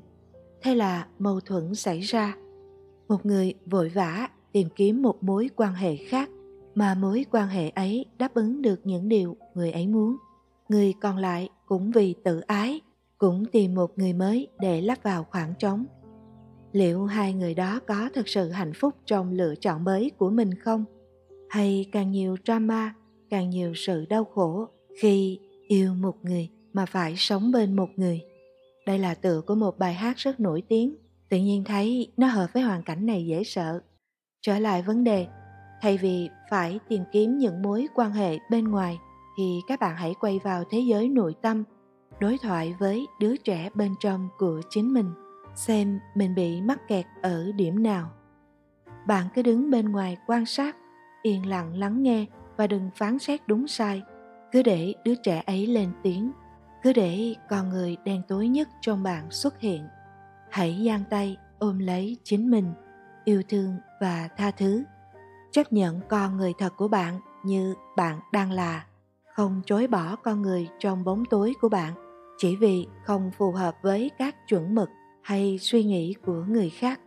Thế 0.61 0.75
là 0.75 1.07
mâu 1.19 1.39
thuẫn 1.39 1.75
xảy 1.75 1.99
ra. 1.99 2.35
Một 3.07 3.25
người 3.25 3.53
vội 3.65 3.89
vã 3.89 4.27
tìm 4.51 4.67
kiếm 4.75 5.01
một 5.01 5.23
mối 5.23 5.49
quan 5.55 5.73
hệ 5.73 5.95
khác, 5.95 6.29
mà 6.75 6.95
mối 6.95 7.25
quan 7.31 7.47
hệ 7.47 7.69
ấy 7.69 8.05
đáp 8.17 8.33
ứng 8.33 8.61
được 8.61 8.79
những 8.83 9.09
điều 9.09 9.37
người 9.53 9.71
ấy 9.71 9.87
muốn. 9.87 10.17
Người 10.69 10.93
còn 11.01 11.17
lại 11.17 11.49
cũng 11.65 11.91
vì 11.91 12.15
tự 12.23 12.39
ái, 12.39 12.81
cũng 13.17 13.45
tìm 13.45 13.75
một 13.75 13.91
người 13.97 14.13
mới 14.13 14.47
để 14.59 14.81
lắp 14.81 14.97
vào 15.03 15.23
khoảng 15.23 15.53
trống 15.59 15.85
liệu 16.73 17.05
hai 17.05 17.33
người 17.33 17.53
đó 17.53 17.79
có 17.87 18.09
thực 18.13 18.27
sự 18.27 18.49
hạnh 18.49 18.73
phúc 18.73 18.93
trong 19.05 19.31
lựa 19.31 19.55
chọn 19.55 19.83
mới 19.83 20.11
của 20.17 20.29
mình 20.29 20.55
không? 20.55 20.85
Hay 21.49 21.85
càng 21.91 22.11
nhiều 22.11 22.35
drama, 22.45 22.93
càng 23.29 23.49
nhiều 23.49 23.73
sự 23.75 24.05
đau 24.05 24.23
khổ 24.23 24.67
khi 25.01 25.39
yêu 25.67 25.93
một 25.93 26.15
người 26.21 26.49
mà 26.73 26.85
phải 26.85 27.15
sống 27.17 27.51
bên 27.51 27.75
một 27.75 27.89
người? 27.95 28.21
Đây 28.85 28.99
là 28.99 29.15
tựa 29.15 29.41
của 29.41 29.55
một 29.55 29.79
bài 29.79 29.93
hát 29.93 30.17
rất 30.17 30.39
nổi 30.39 30.63
tiếng. 30.69 30.95
Tự 31.29 31.37
nhiên 31.37 31.63
thấy 31.63 32.11
nó 32.17 32.27
hợp 32.27 32.47
với 32.53 32.63
hoàn 32.63 32.83
cảnh 32.83 33.05
này 33.05 33.25
dễ 33.25 33.43
sợ. 33.43 33.81
Trở 34.41 34.59
lại 34.59 34.81
vấn 34.81 35.03
đề, 35.03 35.27
thay 35.81 35.97
vì 35.97 36.29
phải 36.51 36.79
tìm 36.89 37.01
kiếm 37.11 37.37
những 37.37 37.61
mối 37.61 37.87
quan 37.95 38.11
hệ 38.11 38.37
bên 38.51 38.67
ngoài, 38.67 38.97
thì 39.37 39.59
các 39.67 39.79
bạn 39.79 39.95
hãy 39.95 40.15
quay 40.19 40.39
vào 40.43 40.63
thế 40.71 40.79
giới 40.79 41.09
nội 41.09 41.35
tâm, 41.41 41.63
đối 42.19 42.37
thoại 42.37 42.75
với 42.79 43.07
đứa 43.19 43.37
trẻ 43.37 43.69
bên 43.75 43.91
trong 43.99 44.29
của 44.37 44.61
chính 44.69 44.93
mình 44.93 45.05
xem 45.55 45.99
mình 46.15 46.35
bị 46.35 46.61
mắc 46.61 46.87
kẹt 46.87 47.05
ở 47.21 47.51
điểm 47.55 47.83
nào. 47.83 48.11
Bạn 49.07 49.27
cứ 49.35 49.41
đứng 49.41 49.71
bên 49.71 49.91
ngoài 49.91 50.17
quan 50.27 50.45
sát, 50.45 50.75
yên 51.21 51.45
lặng 51.45 51.77
lắng 51.77 52.03
nghe 52.03 52.25
và 52.57 52.67
đừng 52.67 52.89
phán 52.95 53.19
xét 53.19 53.47
đúng 53.47 53.67
sai. 53.67 54.01
Cứ 54.51 54.63
để 54.63 54.93
đứa 55.03 55.15
trẻ 55.15 55.43
ấy 55.45 55.67
lên 55.67 55.91
tiếng, 56.03 56.31
cứ 56.83 56.93
để 56.93 57.35
con 57.49 57.69
người 57.69 57.97
đen 58.03 58.21
tối 58.27 58.47
nhất 58.47 58.67
trong 58.81 59.03
bạn 59.03 59.31
xuất 59.31 59.59
hiện. 59.59 59.87
Hãy 60.51 60.83
giang 60.87 61.03
tay 61.09 61.37
ôm 61.59 61.79
lấy 61.79 62.17
chính 62.23 62.51
mình, 62.51 62.73
yêu 63.25 63.43
thương 63.49 63.75
và 64.01 64.29
tha 64.37 64.51
thứ. 64.51 64.83
Chấp 65.51 65.73
nhận 65.73 66.01
con 66.09 66.37
người 66.37 66.53
thật 66.57 66.73
của 66.77 66.87
bạn 66.87 67.19
như 67.45 67.75
bạn 67.97 68.19
đang 68.31 68.51
là. 68.51 68.85
Không 69.35 69.61
chối 69.65 69.87
bỏ 69.87 70.15
con 70.15 70.41
người 70.41 70.69
trong 70.79 71.03
bóng 71.03 71.25
tối 71.25 71.53
của 71.61 71.69
bạn, 71.69 71.93
chỉ 72.37 72.55
vì 72.55 72.87
không 73.03 73.31
phù 73.37 73.51
hợp 73.51 73.75
với 73.81 74.11
các 74.17 74.35
chuẩn 74.47 74.75
mực 74.75 74.89
hay 75.23 75.57
suy 75.61 75.83
nghĩ 75.83 76.15
của 76.25 76.43
người 76.47 76.69
khác 76.69 76.99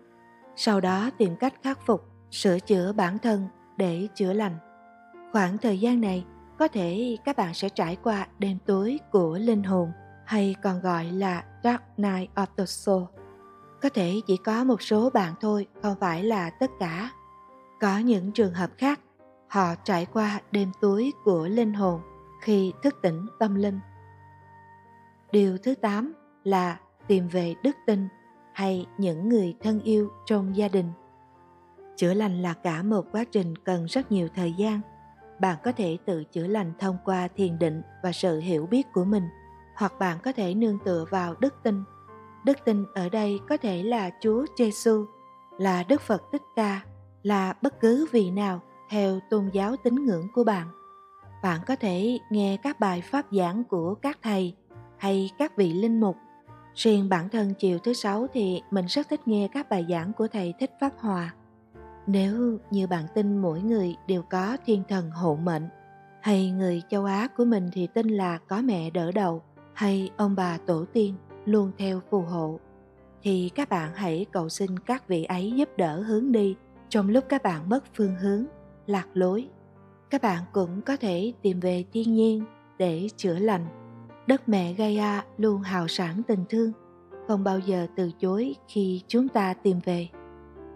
sau 0.57 0.81
đó 0.81 1.11
tìm 1.19 1.37
cách 1.37 1.55
khắc 1.63 1.87
phục 1.87 2.05
sửa 2.31 2.59
chữa 2.59 2.93
bản 2.93 3.19
thân 3.19 3.49
để 3.77 4.09
chữa 4.15 4.33
lành 4.33 4.59
khoảng 5.33 5.59
thời 5.59 5.81
gian 5.81 6.01
này 6.01 6.25
có 6.59 6.69
thể 6.69 7.17
các 7.25 7.37
bạn 7.37 7.55
sẽ 7.55 7.69
trải 7.69 7.97
qua 8.03 8.27
đêm 8.39 8.59
tối 8.67 8.99
của 9.11 9.39
linh 9.39 9.63
hồn 9.63 9.93
hay 10.27 10.57
còn 10.63 10.81
gọi 10.81 11.05
là 11.05 11.45
Dark 11.65 11.83
Night 11.97 12.31
of 12.35 12.47
the 12.57 12.65
Soul. 12.67 13.03
Có 13.83 13.89
thể 13.89 14.21
chỉ 14.27 14.37
có 14.37 14.65
một 14.65 14.83
số 14.83 15.11
bạn 15.11 15.35
thôi, 15.41 15.67
không 15.83 15.95
phải 16.01 16.25
là 16.25 16.51
tất 16.51 16.71
cả. 16.81 17.11
Có 17.81 17.99
những 17.99 18.33
trường 18.33 18.55
hợp 18.55 18.71
khác, 18.79 19.01
họ 19.49 19.75
trải 19.85 20.07
qua 20.07 20.41
đêm 20.51 20.71
tối 20.81 21.13
của 21.25 21.49
linh 21.49 21.75
hồn 21.75 22.01
khi 22.43 22.73
thức 22.83 22.95
tỉnh 23.03 23.27
tâm 23.39 23.55
linh. 23.55 23.81
Điều 25.33 25.59
thứ 25.59 25.75
8 25.75 26.13
là 26.45 26.79
tìm 27.09 27.29
về 27.29 27.55
đức 27.63 27.77
tin 27.87 28.09
hay 28.53 28.87
những 28.99 29.29
người 29.29 29.57
thân 29.61 29.81
yêu 29.81 30.11
trong 30.27 30.57
gia 30.57 30.69
đình. 30.69 30.93
Chữa 31.97 32.15
lành 32.15 32.43
là 32.43 32.55
cả 32.55 32.83
một 32.83 33.07
quá 33.13 33.25
trình 33.25 33.57
cần 33.59 33.87
rất 33.87 34.13
nhiều 34.13 34.29
thời 34.35 34.53
gian. 34.53 34.81
Bạn 35.41 35.57
có 35.65 35.73
thể 35.73 35.99
tự 36.07 36.25
chữa 36.25 36.47
lành 36.47 36.73
thông 36.79 36.97
qua 37.05 37.29
thiền 37.29 37.59
định 37.59 37.83
và 38.03 38.13
sự 38.13 38.41
hiểu 38.41 38.67
biết 38.67 38.87
của 38.93 39.05
mình, 39.05 39.25
hoặc 39.77 39.93
bạn 39.99 40.19
có 40.25 40.33
thể 40.33 40.55
nương 40.55 40.79
tựa 40.85 41.05
vào 41.11 41.35
đức 41.41 41.55
tin. 41.63 41.83
Đức 42.45 42.59
tin 42.65 42.85
ở 42.95 43.09
đây 43.09 43.41
có 43.49 43.57
thể 43.57 43.83
là 43.83 44.11
Chúa 44.21 44.47
Giêsu, 44.59 45.05
là 45.59 45.83
Đức 45.83 46.01
Phật 46.01 46.23
Thích 46.33 46.43
Ca, 46.57 46.81
là 47.23 47.55
bất 47.63 47.81
cứ 47.81 48.07
vị 48.13 48.31
nào 48.31 48.61
theo 48.91 49.21
tôn 49.31 49.51
giáo 49.53 49.77
tín 49.77 49.95
ngưỡng 49.95 50.29
của 50.35 50.45
bạn. 50.45 50.69
Bạn 51.43 51.61
có 51.67 51.77
thể 51.77 52.19
nghe 52.31 52.57
các 52.63 52.81
bài 52.81 53.01
pháp 53.01 53.27
giảng 53.33 53.65
của 53.65 53.95
các 53.95 54.19
thầy 54.23 54.57
hay 54.99 55.31
các 55.39 55.57
vị 55.57 55.73
linh 55.73 56.01
mục. 56.01 56.17
Riêng 56.77 57.09
bản 57.09 57.29
thân 57.29 57.55
chiều 57.55 57.79
thứ 57.79 57.93
sáu 57.93 58.27
thì 58.33 58.63
mình 58.71 58.87
rất 58.89 59.09
thích 59.09 59.21
nghe 59.27 59.49
các 59.53 59.69
bài 59.69 59.87
giảng 59.89 60.13
của 60.13 60.29
thầy 60.29 60.55
Thích 60.61 60.71
Pháp 60.81 60.93
Hòa. 60.99 61.35
Nếu 62.07 62.59
như 62.71 62.87
bạn 62.87 63.05
tin 63.15 63.39
mỗi 63.39 63.61
người 63.61 63.97
đều 64.07 64.23
có 64.23 64.57
thiên 64.67 64.83
thần 64.89 65.11
hộ 65.11 65.39
mệnh, 65.43 65.69
hay 66.21 66.51
người 66.51 66.83
châu 66.89 67.05
Á 67.05 67.29
của 67.37 67.45
mình 67.45 67.69
thì 67.73 67.87
tin 67.95 68.09
là 68.09 68.39
có 68.39 68.63
mẹ 68.63 68.91
đỡ 68.91 69.13
đầu, 69.13 69.43
hay 69.75 70.11
ông 70.17 70.35
bà 70.35 70.59
tổ 70.67 70.85
tiên 70.93 71.15
luôn 71.45 71.73
theo 71.79 72.01
phù 72.11 72.21
hộ, 72.21 72.61
thì 73.23 73.51
các 73.55 73.69
bạn 73.69 73.91
hãy 73.95 74.27
cầu 74.33 74.49
xin 74.49 74.79
các 74.79 75.09
vị 75.09 75.25
ấy 75.25 75.53
giúp 75.57 75.69
đỡ 75.77 76.03
hướng 76.03 76.33
đi 76.33 76.57
trong 76.89 77.09
lúc 77.09 77.25
các 77.29 77.43
bạn 77.43 77.69
mất 77.69 77.85
phương 77.95 78.17
hướng, 78.17 78.45
lạc 78.87 79.07
lối. 79.15 79.49
Các 80.11 80.23
bạn 80.23 80.43
cũng 80.53 80.83
có 80.83 80.97
thể 80.97 81.33
tìm 81.43 81.61
về 81.61 81.85
thiên 81.93 82.15
nhiên 82.15 82.45
để 82.79 83.09
chữa 83.17 83.39
lành. 83.39 83.86
Đất 84.27 84.49
mẹ 84.49 84.73
Gaia 84.73 85.21
luôn 85.39 85.61
hào 85.61 85.89
sản 85.89 86.23
tình 86.29 86.45
thương, 86.49 86.73
không 87.29 87.45
bao 87.45 87.59
giờ 87.59 87.87
từ 87.97 88.11
chối 88.21 88.55
khi 88.69 89.03
chúng 89.09 89.29
ta 89.29 89.55
tìm 89.55 89.81
về. 89.85 90.09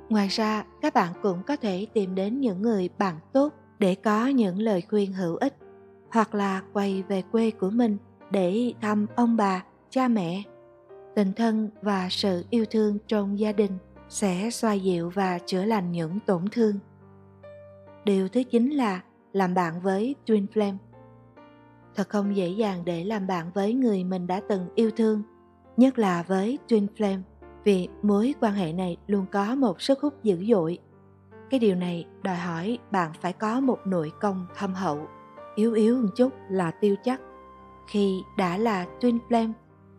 Ngoài 0.09 0.29
ra, 0.29 0.65
các 0.83 0.95
bạn 0.95 1.13
cũng 1.23 1.43
có 1.47 1.57
thể 1.57 1.87
tìm 1.95 2.15
đến 2.15 2.41
những 2.41 2.63
người 2.63 2.89
bạn 2.99 3.17
tốt 3.33 3.53
để 3.79 3.95
có 3.95 4.27
những 4.27 4.59
lời 4.59 4.83
khuyên 4.91 5.13
hữu 5.13 5.37
ích, 5.37 5.55
hoặc 6.11 6.35
là 6.35 6.63
quay 6.73 7.03
về 7.09 7.23
quê 7.33 7.51
của 7.51 7.71
mình 7.71 7.97
để 8.31 8.73
thăm 8.81 9.07
ông 9.17 9.37
bà, 9.37 9.65
cha 9.91 10.09
mẹ. 10.09 10.43
Tình 11.15 11.33
thân 11.33 11.71
và 11.83 12.09
sự 12.11 12.45
yêu 12.51 12.65
thương 12.71 12.99
trong 13.07 13.39
gia 13.39 13.53
đình 13.53 13.73
sẽ 14.09 14.51
xoa 14.51 14.73
dịu 14.73 15.11
và 15.11 15.39
chữa 15.47 15.65
lành 15.65 15.93
những 15.93 16.19
tổn 16.27 16.45
thương. 16.53 16.75
Điều 18.05 18.29
thứ 18.29 18.43
chín 18.43 18.71
là 18.71 19.01
làm 19.33 19.55
bạn 19.55 19.81
với 19.81 20.15
Twin 20.27 20.47
Flame. 20.55 20.77
Thật 21.95 22.09
không 22.09 22.37
dễ 22.37 22.49
dàng 22.49 22.85
để 22.85 23.05
làm 23.05 23.27
bạn 23.27 23.51
với 23.55 23.75
người 23.75 24.05
mình 24.05 24.27
đã 24.27 24.41
từng 24.49 24.69
yêu 24.75 24.91
thương, 24.97 25.23
nhất 25.77 25.99
là 25.99 26.23
với 26.23 26.59
Twin 26.69 26.87
Flame 26.97 27.21
vì 27.65 27.89
mối 28.03 28.35
quan 28.41 28.55
hệ 28.55 28.73
này 28.73 28.97
luôn 29.07 29.27
có 29.33 29.55
một 29.55 29.83
sức 29.83 30.01
hút 30.01 30.15
dữ 30.23 30.45
dội. 30.49 30.79
Cái 31.51 31.61
điều 31.61 31.75
này 31.75 32.05
đòi 32.23 32.37
hỏi 32.37 32.79
bạn 32.91 33.13
phải 33.21 33.33
có 33.33 33.61
một 33.61 33.79
nội 33.85 34.13
công 34.21 34.47
thâm 34.57 34.75
hậu, 34.75 35.07
yếu 35.55 35.75
yếu 35.75 35.97
một 35.97 36.09
chút 36.17 36.33
là 36.51 36.71
tiêu 36.71 36.97
chắc. 37.05 37.21
Khi 37.89 38.23
đã 38.39 38.57
là 38.57 38.87
Twin 39.01 39.19
Flame 39.29 39.53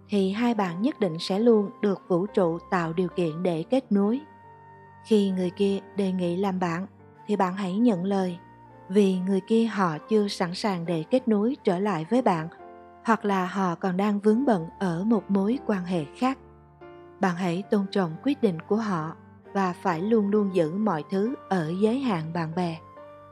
thì 0.09 0.31
hai 0.31 0.53
bạn 0.53 0.81
nhất 0.81 0.99
định 0.99 1.19
sẽ 1.19 1.39
luôn 1.39 1.69
được 1.81 2.01
vũ 2.07 2.25
trụ 2.25 2.57
tạo 2.71 2.93
điều 2.93 3.07
kiện 3.07 3.43
để 3.43 3.63
kết 3.69 3.91
nối. 3.91 4.19
Khi 5.05 5.31
người 5.31 5.49
kia 5.49 5.79
đề 5.95 6.11
nghị 6.11 6.35
làm 6.35 6.59
bạn 6.59 6.87
thì 7.27 7.35
bạn 7.35 7.53
hãy 7.53 7.77
nhận 7.77 8.03
lời 8.03 8.37
vì 8.93 9.19
người 9.19 9.41
kia 9.47 9.65
họ 9.65 9.97
chưa 10.09 10.27
sẵn 10.27 10.53
sàng 10.53 10.85
để 10.85 11.03
kết 11.11 11.27
nối 11.27 11.57
trở 11.63 11.79
lại 11.79 12.05
với 12.09 12.21
bạn, 12.21 12.47
hoặc 13.03 13.25
là 13.25 13.45
họ 13.45 13.75
còn 13.75 13.97
đang 13.97 14.19
vướng 14.19 14.45
bận 14.45 14.67
ở 14.79 15.03
một 15.03 15.31
mối 15.31 15.59
quan 15.65 15.85
hệ 15.85 16.05
khác. 16.17 16.37
Bạn 17.19 17.35
hãy 17.35 17.63
tôn 17.71 17.85
trọng 17.91 18.15
quyết 18.23 18.41
định 18.41 18.57
của 18.67 18.75
họ 18.75 19.15
và 19.53 19.73
phải 19.73 20.01
luôn 20.01 20.27
luôn 20.27 20.49
giữ 20.53 20.71
mọi 20.71 21.03
thứ 21.11 21.35
ở 21.49 21.73
giới 21.81 21.99
hạn 21.99 22.33
bạn 22.33 22.55
bè. 22.55 22.79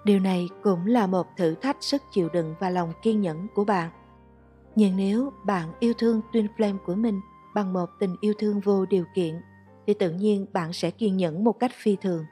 Điều 0.04 0.20
này 0.20 0.50
cũng 0.64 0.86
là 0.86 1.08
một 1.08 1.28
thử 1.38 1.56
thách 1.56 1.78
sức 1.80 2.02
chịu 2.12 2.30
đựng 2.34 2.56
và 2.60 2.70
lòng 2.70 2.94
kiên 3.02 3.22
nhẫn 3.22 3.48
của 3.56 3.66
bạn. 3.66 3.90
Nhưng 4.76 4.98
nếu 4.98 5.34
bạn 5.46 5.70
yêu 5.80 5.94
thương 5.98 6.22
twin 6.32 6.48
flame 6.58 6.78
của 6.86 6.96
mình 6.96 7.22
bằng 7.56 7.74
một 7.74 7.90
tình 8.00 8.16
yêu 8.22 8.34
thương 8.40 8.60
vô 8.60 8.86
điều 8.86 9.06
kiện, 9.16 9.42
thì 9.88 9.94
tự 9.94 10.12
nhiên 10.12 10.46
bạn 10.54 10.74
sẽ 10.74 10.92
kiên 10.92 11.18
nhẫn 11.18 11.44
một 11.44 11.60
cách 11.60 11.72
phi 11.74 11.96
thường 11.96 12.26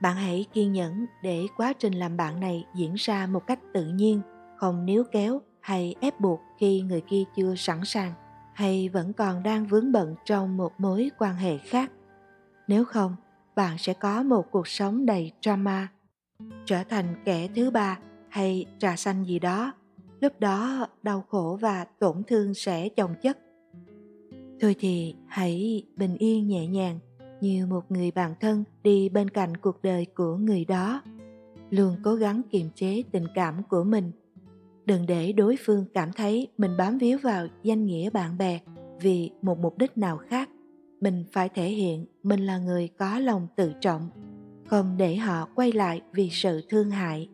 bạn 0.00 0.16
hãy 0.16 0.46
kiên 0.52 0.72
nhẫn 0.72 1.06
để 1.22 1.46
quá 1.56 1.72
trình 1.72 1.92
làm 1.92 2.16
bạn 2.16 2.40
này 2.40 2.66
diễn 2.74 2.94
ra 2.94 3.26
một 3.26 3.46
cách 3.46 3.60
tự 3.72 3.86
nhiên, 3.86 4.20
không 4.56 4.86
níu 4.86 5.04
kéo 5.12 5.40
hay 5.60 5.94
ép 6.00 6.20
buộc 6.20 6.40
khi 6.58 6.80
người 6.80 7.00
kia 7.00 7.22
chưa 7.36 7.54
sẵn 7.54 7.80
sàng, 7.84 8.12
hay 8.54 8.88
vẫn 8.88 9.12
còn 9.12 9.42
đang 9.42 9.66
vướng 9.66 9.92
bận 9.92 10.14
trong 10.24 10.56
một 10.56 10.72
mối 10.78 11.10
quan 11.18 11.36
hệ 11.36 11.58
khác. 11.58 11.90
Nếu 12.68 12.84
không, 12.84 13.16
bạn 13.54 13.78
sẽ 13.78 13.92
có 13.92 14.22
một 14.22 14.50
cuộc 14.50 14.68
sống 14.68 15.06
đầy 15.06 15.32
drama, 15.42 15.88
trở 16.64 16.84
thành 16.84 17.22
kẻ 17.24 17.48
thứ 17.54 17.70
ba 17.70 17.98
hay 18.28 18.66
trà 18.78 18.96
xanh 18.96 19.24
gì 19.24 19.38
đó. 19.38 19.72
Lúc 20.20 20.40
đó, 20.40 20.86
đau 21.02 21.24
khổ 21.28 21.58
và 21.60 21.84
tổn 21.98 22.22
thương 22.26 22.54
sẽ 22.54 22.88
chồng 22.88 23.14
chất. 23.22 23.38
Thôi 24.60 24.76
thì 24.78 25.14
hãy 25.26 25.82
bình 25.96 26.16
yên 26.18 26.48
nhẹ 26.48 26.66
nhàng 26.66 26.98
như 27.44 27.66
một 27.66 27.90
người 27.90 28.10
bạn 28.10 28.34
thân 28.40 28.64
đi 28.82 29.08
bên 29.08 29.30
cạnh 29.30 29.56
cuộc 29.56 29.82
đời 29.82 30.06
của 30.14 30.36
người 30.36 30.64
đó, 30.64 31.02
luôn 31.70 31.96
cố 32.04 32.14
gắng 32.14 32.42
kiềm 32.50 32.66
chế 32.74 33.02
tình 33.12 33.26
cảm 33.34 33.62
của 33.68 33.84
mình. 33.84 34.12
Đừng 34.86 35.06
để 35.06 35.32
đối 35.32 35.56
phương 35.64 35.84
cảm 35.94 36.12
thấy 36.12 36.48
mình 36.58 36.76
bám 36.78 36.98
víu 36.98 37.18
vào 37.22 37.46
danh 37.62 37.86
nghĩa 37.86 38.10
bạn 38.10 38.38
bè 38.38 38.60
vì 39.00 39.30
một 39.42 39.58
mục 39.58 39.78
đích 39.78 39.98
nào 39.98 40.16
khác. 40.16 40.50
Mình 41.00 41.24
phải 41.32 41.48
thể 41.48 41.68
hiện 41.68 42.06
mình 42.22 42.40
là 42.40 42.58
người 42.58 42.88
có 42.98 43.18
lòng 43.18 43.46
tự 43.56 43.72
trọng, 43.80 44.08
không 44.66 44.96
để 44.96 45.16
họ 45.16 45.48
quay 45.54 45.72
lại 45.72 46.02
vì 46.12 46.30
sự 46.32 46.60
thương 46.68 46.90
hại. 46.90 47.28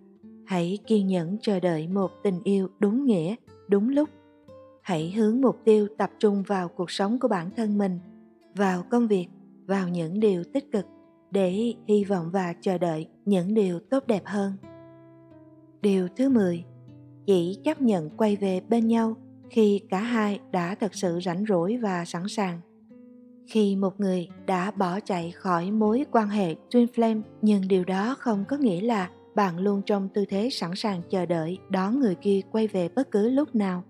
Hãy 0.46 0.78
kiên 0.86 1.06
nhẫn 1.06 1.38
chờ 1.42 1.60
đợi 1.60 1.88
một 1.88 2.10
tình 2.22 2.40
yêu 2.44 2.68
đúng 2.78 3.04
nghĩa, 3.04 3.34
đúng 3.68 3.88
lúc. 3.88 4.08
Hãy 4.82 5.10
hướng 5.10 5.40
mục 5.40 5.56
tiêu 5.64 5.88
tập 5.98 6.10
trung 6.18 6.42
vào 6.46 6.68
cuộc 6.68 6.90
sống 6.90 7.18
của 7.18 7.28
bản 7.28 7.50
thân 7.56 7.78
mình, 7.78 7.98
vào 8.54 8.82
công 8.90 9.08
việc 9.08 9.26
vào 9.70 9.88
những 9.88 10.20
điều 10.20 10.44
tích 10.44 10.72
cực 10.72 10.86
để 11.30 11.74
hy 11.88 12.04
vọng 12.04 12.30
và 12.32 12.54
chờ 12.60 12.78
đợi 12.78 13.08
những 13.24 13.54
điều 13.54 13.80
tốt 13.80 14.06
đẹp 14.06 14.22
hơn. 14.24 14.52
Điều 15.82 16.08
thứ 16.16 16.28
10 16.28 16.64
chỉ 17.26 17.58
chấp 17.64 17.80
nhận 17.80 18.10
quay 18.10 18.36
về 18.36 18.60
bên 18.68 18.88
nhau 18.88 19.16
khi 19.50 19.80
cả 19.90 20.00
hai 20.00 20.40
đã 20.52 20.74
thật 20.74 20.94
sự 20.94 21.20
rảnh 21.24 21.44
rỗi 21.48 21.76
và 21.82 22.04
sẵn 22.04 22.28
sàng. 22.28 22.60
Khi 23.46 23.76
một 23.76 24.00
người 24.00 24.28
đã 24.46 24.70
bỏ 24.70 25.00
chạy 25.00 25.30
khỏi 25.30 25.70
mối 25.70 26.04
quan 26.10 26.28
hệ 26.28 26.54
twin 26.70 26.86
flame 26.94 27.22
nhưng 27.42 27.68
điều 27.68 27.84
đó 27.84 28.14
không 28.18 28.44
có 28.48 28.56
nghĩa 28.56 28.80
là 28.80 29.10
bạn 29.34 29.58
luôn 29.58 29.82
trong 29.86 30.08
tư 30.14 30.24
thế 30.28 30.48
sẵn 30.52 30.70
sàng 30.74 31.02
chờ 31.10 31.26
đợi 31.26 31.58
đón 31.70 32.00
người 32.00 32.14
kia 32.14 32.40
quay 32.52 32.66
về 32.66 32.88
bất 32.88 33.10
cứ 33.10 33.30
lúc 33.30 33.54
nào, 33.54 33.84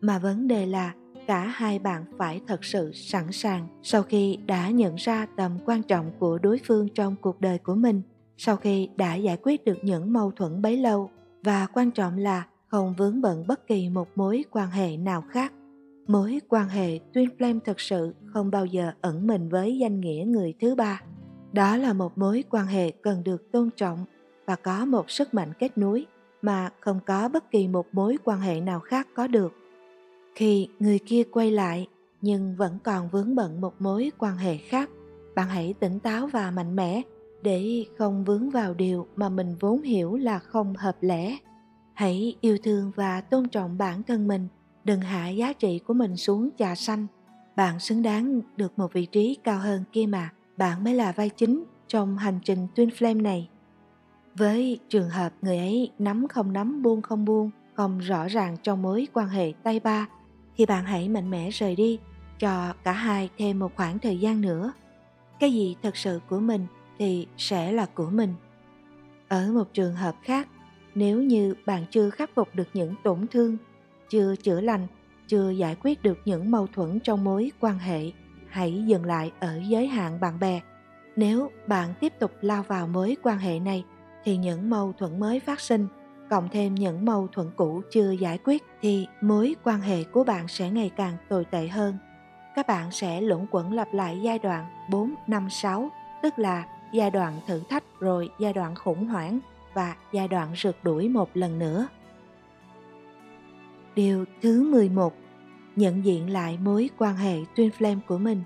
mà 0.00 0.18
vấn 0.18 0.48
đề 0.48 0.66
là 0.66 0.94
cả 1.32 1.52
hai 1.54 1.78
bạn 1.78 2.04
phải 2.18 2.40
thật 2.46 2.64
sự 2.64 2.92
sẵn 2.92 3.32
sàng 3.32 3.66
sau 3.82 4.02
khi 4.02 4.38
đã 4.46 4.70
nhận 4.70 4.94
ra 4.94 5.26
tầm 5.36 5.58
quan 5.66 5.82
trọng 5.82 6.10
của 6.18 6.38
đối 6.38 6.60
phương 6.66 6.88
trong 6.94 7.16
cuộc 7.20 7.40
đời 7.40 7.58
của 7.58 7.74
mình, 7.74 8.02
sau 8.36 8.56
khi 8.56 8.88
đã 8.96 9.14
giải 9.14 9.36
quyết 9.42 9.64
được 9.64 9.78
những 9.82 10.12
mâu 10.12 10.30
thuẫn 10.30 10.62
bấy 10.62 10.76
lâu, 10.76 11.10
và 11.44 11.66
quan 11.72 11.90
trọng 11.90 12.18
là 12.18 12.46
không 12.66 12.94
vướng 12.98 13.20
bận 13.20 13.46
bất 13.46 13.66
kỳ 13.66 13.88
một 13.88 14.08
mối 14.14 14.44
quan 14.50 14.70
hệ 14.70 14.96
nào 14.96 15.24
khác. 15.30 15.52
Mối 16.06 16.40
quan 16.48 16.68
hệ 16.68 16.98
twin 17.12 17.28
flame 17.38 17.60
thực 17.64 17.80
sự 17.80 18.14
không 18.26 18.50
bao 18.50 18.66
giờ 18.66 18.92
ẩn 19.00 19.26
mình 19.26 19.48
với 19.48 19.78
danh 19.78 20.00
nghĩa 20.00 20.24
người 20.26 20.54
thứ 20.60 20.74
ba. 20.74 21.02
Đó 21.52 21.76
là 21.76 21.92
một 21.92 22.18
mối 22.18 22.44
quan 22.50 22.66
hệ 22.66 22.90
cần 22.90 23.24
được 23.24 23.52
tôn 23.52 23.70
trọng 23.76 24.04
và 24.46 24.56
có 24.56 24.84
một 24.84 25.10
sức 25.10 25.34
mạnh 25.34 25.52
kết 25.58 25.78
nối 25.78 26.06
mà 26.42 26.70
không 26.80 27.00
có 27.06 27.28
bất 27.28 27.50
kỳ 27.50 27.68
một 27.68 27.86
mối 27.92 28.16
quan 28.24 28.40
hệ 28.40 28.60
nào 28.60 28.80
khác 28.80 29.08
có 29.14 29.26
được 29.26 29.61
khi 30.34 30.68
người 30.80 30.98
kia 30.98 31.22
quay 31.30 31.50
lại, 31.50 31.86
nhưng 32.20 32.56
vẫn 32.56 32.78
còn 32.84 33.08
vướng 33.08 33.34
bận 33.34 33.60
một 33.60 33.74
mối 33.78 34.12
quan 34.18 34.36
hệ 34.36 34.56
khác, 34.56 34.90
bạn 35.34 35.48
hãy 35.48 35.74
tỉnh 35.80 36.00
táo 36.00 36.26
và 36.26 36.50
mạnh 36.50 36.76
mẽ 36.76 37.02
để 37.42 37.84
không 37.98 38.24
vướng 38.24 38.50
vào 38.50 38.74
điều 38.74 39.06
mà 39.16 39.28
mình 39.28 39.54
vốn 39.60 39.82
hiểu 39.82 40.16
là 40.16 40.38
không 40.38 40.74
hợp 40.76 40.96
lẽ. 41.00 41.36
Hãy 41.94 42.36
yêu 42.40 42.58
thương 42.62 42.92
và 42.96 43.20
tôn 43.20 43.48
trọng 43.48 43.78
bản 43.78 44.02
thân 44.02 44.28
mình, 44.28 44.48
đừng 44.84 45.00
hạ 45.00 45.28
giá 45.28 45.52
trị 45.52 45.78
của 45.78 45.94
mình 45.94 46.16
xuống 46.16 46.48
trà 46.58 46.74
xanh. 46.74 47.06
Bạn 47.56 47.80
xứng 47.80 48.02
đáng 48.02 48.40
được 48.56 48.78
một 48.78 48.92
vị 48.92 49.06
trí 49.06 49.36
cao 49.44 49.58
hơn 49.58 49.84
kia 49.92 50.06
mà, 50.06 50.30
bạn 50.56 50.84
mới 50.84 50.94
là 50.94 51.12
vai 51.12 51.28
chính 51.28 51.64
trong 51.88 52.18
hành 52.18 52.38
trình 52.44 52.66
twin 52.74 52.88
flame 52.88 53.22
này. 53.22 53.48
Với 54.34 54.78
trường 54.88 55.08
hợp 55.08 55.32
người 55.42 55.58
ấy 55.58 55.90
nắm 55.98 56.28
không 56.28 56.52
nắm, 56.52 56.82
buông 56.82 57.02
không 57.02 57.24
buông, 57.24 57.50
không 57.74 57.98
rõ 57.98 58.28
ràng 58.28 58.56
trong 58.62 58.82
mối 58.82 59.06
quan 59.12 59.28
hệ 59.28 59.52
tay 59.62 59.80
ba 59.80 60.08
thì 60.56 60.66
bạn 60.66 60.84
hãy 60.84 61.08
mạnh 61.08 61.30
mẽ 61.30 61.50
rời 61.50 61.76
đi, 61.76 61.98
cho 62.38 62.74
cả 62.84 62.92
hai 62.92 63.30
thêm 63.38 63.58
một 63.58 63.76
khoảng 63.76 63.98
thời 63.98 64.20
gian 64.20 64.40
nữa. 64.40 64.72
Cái 65.40 65.52
gì 65.52 65.76
thật 65.82 65.96
sự 65.96 66.20
của 66.28 66.40
mình 66.40 66.66
thì 66.98 67.26
sẽ 67.36 67.72
là 67.72 67.86
của 67.86 68.10
mình. 68.10 68.34
Ở 69.28 69.52
một 69.52 69.72
trường 69.72 69.94
hợp 69.94 70.14
khác, 70.22 70.48
nếu 70.94 71.22
như 71.22 71.54
bạn 71.66 71.84
chưa 71.90 72.10
khắc 72.10 72.30
phục 72.34 72.48
được 72.54 72.68
những 72.74 72.94
tổn 73.04 73.26
thương, 73.30 73.56
chưa 74.08 74.36
chữa 74.36 74.60
lành, 74.60 74.86
chưa 75.26 75.50
giải 75.50 75.76
quyết 75.82 76.02
được 76.02 76.18
những 76.24 76.50
mâu 76.50 76.66
thuẫn 76.66 77.00
trong 77.00 77.24
mối 77.24 77.52
quan 77.60 77.78
hệ, 77.78 78.10
hãy 78.48 78.84
dừng 78.86 79.04
lại 79.04 79.32
ở 79.40 79.60
giới 79.68 79.86
hạn 79.86 80.20
bạn 80.20 80.40
bè. 80.40 80.60
Nếu 81.16 81.50
bạn 81.66 81.94
tiếp 82.00 82.12
tục 82.18 82.32
lao 82.40 82.62
vào 82.62 82.86
mối 82.86 83.16
quan 83.22 83.38
hệ 83.38 83.58
này, 83.58 83.84
thì 84.24 84.36
những 84.36 84.70
mâu 84.70 84.92
thuẫn 84.98 85.20
mới 85.20 85.40
phát 85.40 85.60
sinh 85.60 85.86
cộng 86.32 86.48
thêm 86.48 86.74
những 86.74 87.04
mâu 87.04 87.28
thuẫn 87.32 87.50
cũ 87.56 87.82
chưa 87.90 88.10
giải 88.10 88.38
quyết 88.44 88.62
thì 88.80 89.06
mối 89.20 89.54
quan 89.64 89.80
hệ 89.80 90.04
của 90.04 90.24
bạn 90.24 90.48
sẽ 90.48 90.70
ngày 90.70 90.90
càng 90.96 91.16
tồi 91.28 91.44
tệ 91.44 91.68
hơn. 91.68 91.96
Các 92.54 92.66
bạn 92.66 92.90
sẽ 92.90 93.20
luẩn 93.20 93.46
quẩn 93.50 93.72
lặp 93.72 93.94
lại 93.94 94.20
giai 94.22 94.38
đoạn 94.38 94.66
4, 94.90 95.14
5, 95.26 95.50
6, 95.50 95.90
tức 96.22 96.38
là 96.38 96.66
giai 96.92 97.10
đoạn 97.10 97.40
thử 97.46 97.60
thách 97.68 97.84
rồi 98.00 98.28
giai 98.38 98.52
đoạn 98.52 98.74
khủng 98.74 99.06
hoảng 99.06 99.38
và 99.74 99.96
giai 100.12 100.28
đoạn 100.28 100.52
rượt 100.56 100.76
đuổi 100.82 101.08
một 101.08 101.30
lần 101.34 101.58
nữa. 101.58 101.86
Điều 103.94 104.24
thứ 104.42 104.70
11 104.70 105.14
Nhận 105.76 106.04
diện 106.04 106.30
lại 106.30 106.58
mối 106.62 106.90
quan 106.98 107.16
hệ 107.16 107.38
twin 107.54 107.70
flame 107.78 108.00
của 108.08 108.18
mình 108.18 108.42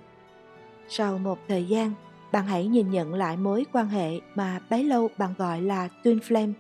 Sau 0.89 1.19
một 1.19 1.39
thời 1.49 1.65
gian, 1.65 1.93
bạn 2.33 2.47
hãy 2.47 2.67
nhìn 2.67 2.91
nhận 2.91 3.15
lại 3.15 3.37
mối 3.37 3.65
quan 3.73 3.89
hệ 3.89 4.21
mà 4.35 4.61
bấy 4.71 4.85
lâu 4.85 5.11
bạn 5.19 5.35
gọi 5.39 5.63
là 5.63 5.89
twin 6.03 6.19
flame 6.19 6.53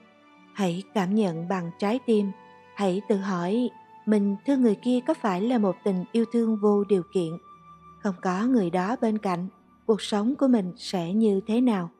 hãy 0.57 0.83
cảm 0.95 1.15
nhận 1.15 1.49
bằng 1.49 1.71
trái 1.79 2.01
tim. 2.07 2.31
Hãy 2.75 3.01
tự 3.09 3.17
hỏi 3.17 3.71
mình 4.07 4.37
thương 4.47 4.63
người 4.63 4.75
kia 4.75 4.99
có 5.07 5.15
phải 5.15 5.41
là 5.41 5.59
một 5.59 5.77
tình 5.85 6.05
yêu 6.13 6.25
thương 6.33 6.57
vô 6.57 6.85
điều 6.85 7.03
kiện? 7.15 7.33
Không 8.03 8.15
có 8.23 8.47
người 8.47 8.71
đó 8.71 8.97
bên 9.01 9.19
cạnh, 9.19 9.49
cuộc 9.87 10.03
sống 10.03 10.35
của 10.37 10.49
mình 10.49 10.73
sẽ 10.77 11.13
như 11.13 11.41
thế 11.47 11.61
nào? 11.61 11.91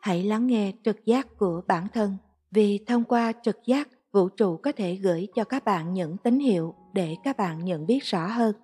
Hãy 0.00 0.24
lắng 0.24 0.46
nghe 0.46 0.72
trực 0.84 1.04
giác 1.04 1.38
của 1.38 1.62
bản 1.66 1.86
thân, 1.94 2.16
vì 2.50 2.84
thông 2.86 3.04
qua 3.04 3.32
trực 3.42 3.56
giác, 3.66 3.88
vũ 4.12 4.28
trụ 4.28 4.56
có 4.56 4.72
thể 4.72 4.94
gửi 4.94 5.28
cho 5.34 5.44
các 5.44 5.64
bạn 5.64 5.92
những 5.92 6.16
tín 6.16 6.38
hiệu 6.38 6.74
để 6.92 7.16
các 7.24 7.36
bạn 7.36 7.64
nhận 7.64 7.86
biết 7.86 8.04
rõ 8.04 8.26
hơn. 8.26 8.54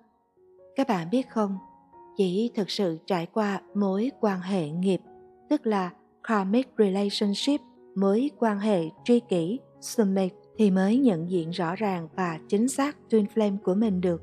Các 0.75 0.87
bạn 0.87 1.09
biết 1.09 1.29
không? 1.29 1.57
Chỉ 2.17 2.51
thực 2.55 2.69
sự 2.69 2.97
trải 3.05 3.25
qua 3.25 3.61
mối 3.75 4.11
quan 4.21 4.41
hệ 4.41 4.69
nghiệp, 4.69 5.01
tức 5.49 5.67
là 5.67 5.91
karmic 6.23 6.67
relationship 6.77 7.61
mối 7.95 8.31
quan 8.39 8.59
hệ 8.59 8.89
tri 9.03 9.19
kỷ 9.19 9.59
soulmate 9.81 10.35
thì 10.57 10.71
mới 10.71 10.97
nhận 10.97 11.29
diện 11.29 11.49
rõ 11.49 11.75
ràng 11.75 12.07
và 12.15 12.39
chính 12.47 12.67
xác 12.67 12.97
twin 13.09 13.25
flame 13.35 13.57
của 13.63 13.73
mình 13.73 14.01
được. 14.01 14.21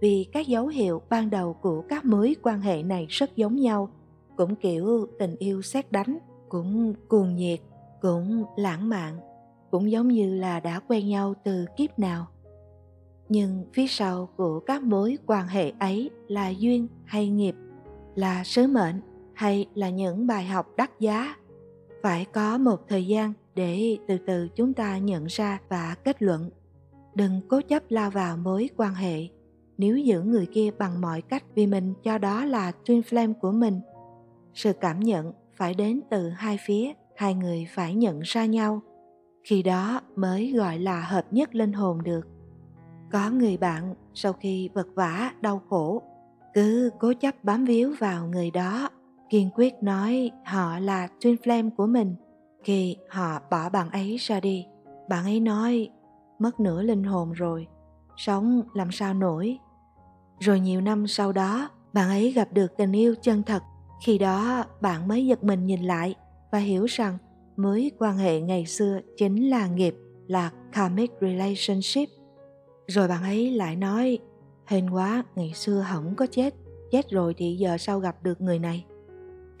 Vì 0.00 0.26
các 0.32 0.46
dấu 0.46 0.66
hiệu 0.66 1.02
ban 1.10 1.30
đầu 1.30 1.52
của 1.54 1.82
các 1.88 2.04
mối 2.04 2.36
quan 2.42 2.60
hệ 2.60 2.82
này 2.82 3.06
rất 3.08 3.36
giống 3.36 3.56
nhau, 3.56 3.90
cũng 4.36 4.56
kiểu 4.56 5.06
tình 5.18 5.36
yêu 5.38 5.62
xét 5.62 5.92
đánh, 5.92 6.18
cũng 6.48 6.94
cuồng 7.08 7.36
nhiệt, 7.36 7.60
cũng 8.00 8.44
lãng 8.56 8.88
mạn, 8.88 9.18
cũng 9.70 9.90
giống 9.90 10.08
như 10.08 10.34
là 10.34 10.60
đã 10.60 10.80
quen 10.88 11.08
nhau 11.08 11.34
từ 11.44 11.64
kiếp 11.76 11.98
nào. 11.98 12.26
Nhưng 13.28 13.64
phía 13.72 13.86
sau 13.86 14.28
của 14.36 14.60
các 14.60 14.82
mối 14.82 15.18
quan 15.26 15.48
hệ 15.48 15.72
ấy 15.78 16.10
là 16.28 16.48
duyên 16.48 16.88
hay 17.04 17.28
nghiệp, 17.28 17.54
là 18.14 18.44
sứ 18.44 18.66
mệnh 18.66 19.00
hay 19.34 19.66
là 19.74 19.90
những 19.90 20.26
bài 20.26 20.44
học 20.44 20.66
đắt 20.76 21.00
giá 21.00 21.36
phải 22.02 22.26
có 22.32 22.58
một 22.58 22.88
thời 22.88 23.06
gian 23.06 23.32
để 23.54 23.98
từ 24.08 24.18
từ 24.26 24.48
chúng 24.48 24.74
ta 24.74 24.98
nhận 24.98 25.26
ra 25.26 25.58
và 25.68 25.96
kết 26.04 26.22
luận. 26.22 26.50
Đừng 27.14 27.40
cố 27.48 27.60
chấp 27.68 27.82
lao 27.88 28.10
vào 28.10 28.36
mối 28.36 28.68
quan 28.76 28.94
hệ. 28.94 29.28
Nếu 29.78 29.96
giữ 29.96 30.22
người 30.22 30.46
kia 30.46 30.70
bằng 30.78 31.00
mọi 31.00 31.22
cách 31.22 31.44
vì 31.54 31.66
mình, 31.66 31.94
cho 32.02 32.18
đó 32.18 32.44
là 32.44 32.72
twin 32.84 33.02
flame 33.02 33.34
của 33.34 33.52
mình. 33.52 33.80
Sự 34.54 34.72
cảm 34.72 35.00
nhận 35.00 35.32
phải 35.56 35.74
đến 35.74 36.00
từ 36.10 36.28
hai 36.28 36.58
phía, 36.66 36.92
hai 37.16 37.34
người 37.34 37.66
phải 37.74 37.94
nhận 37.94 38.20
ra 38.20 38.46
nhau. 38.46 38.82
Khi 39.44 39.62
đó 39.62 40.00
mới 40.16 40.52
gọi 40.52 40.78
là 40.78 41.00
hợp 41.00 41.24
nhất 41.30 41.54
linh 41.54 41.72
hồn 41.72 42.02
được. 42.02 42.26
Có 43.12 43.30
người 43.30 43.56
bạn 43.56 43.94
sau 44.14 44.32
khi 44.32 44.70
vật 44.74 44.86
vã 44.94 45.32
đau 45.40 45.62
khổ, 45.70 46.02
cứ 46.54 46.90
cố 46.98 47.12
chấp 47.20 47.44
bám 47.44 47.64
víu 47.64 47.94
vào 47.98 48.26
người 48.26 48.50
đó 48.50 48.88
kiên 49.32 49.50
quyết 49.54 49.74
nói 49.82 50.30
họ 50.44 50.78
là 50.78 51.08
twin 51.20 51.36
flame 51.36 51.70
của 51.76 51.86
mình, 51.86 52.14
khi 52.64 52.96
họ 53.08 53.40
bỏ 53.50 53.68
bạn 53.68 53.90
ấy 53.90 54.16
ra 54.16 54.40
đi. 54.40 54.66
Bạn 55.08 55.24
ấy 55.24 55.40
nói, 55.40 55.88
mất 56.38 56.60
nửa 56.60 56.82
linh 56.82 57.04
hồn 57.04 57.32
rồi, 57.32 57.66
sống 58.16 58.62
làm 58.74 58.90
sao 58.90 59.14
nổi? 59.14 59.58
Rồi 60.40 60.60
nhiều 60.60 60.80
năm 60.80 61.06
sau 61.06 61.32
đó, 61.32 61.68
bạn 61.92 62.08
ấy 62.08 62.32
gặp 62.32 62.48
được 62.52 62.76
tình 62.76 62.92
yêu 62.92 63.14
chân 63.22 63.42
thật. 63.42 63.62
Khi 64.04 64.18
đó, 64.18 64.64
bạn 64.80 65.08
mới 65.08 65.26
giật 65.26 65.44
mình 65.44 65.66
nhìn 65.66 65.82
lại 65.82 66.14
và 66.50 66.58
hiểu 66.58 66.84
rằng 66.84 67.18
mối 67.56 67.90
quan 67.98 68.16
hệ 68.16 68.40
ngày 68.40 68.66
xưa 68.66 69.00
chính 69.16 69.50
là 69.50 69.66
nghiệp, 69.66 69.94
là 70.26 70.50
karmic 70.72 71.10
relationship. 71.20 72.08
Rồi 72.86 73.08
bạn 73.08 73.22
ấy 73.22 73.50
lại 73.50 73.76
nói, 73.76 74.18
hên 74.66 74.90
quá, 74.90 75.24
ngày 75.36 75.52
xưa 75.54 75.86
không 75.92 76.14
có 76.16 76.26
chết 76.26 76.54
chết 76.90 77.10
rồi 77.10 77.34
thì 77.36 77.56
giờ 77.56 77.78
sao 77.78 78.00
gặp 78.00 78.22
được 78.22 78.40
người 78.40 78.58
này? 78.58 78.84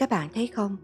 Các 0.02 0.10
bạn 0.10 0.28
thấy 0.34 0.46
không? 0.46 0.76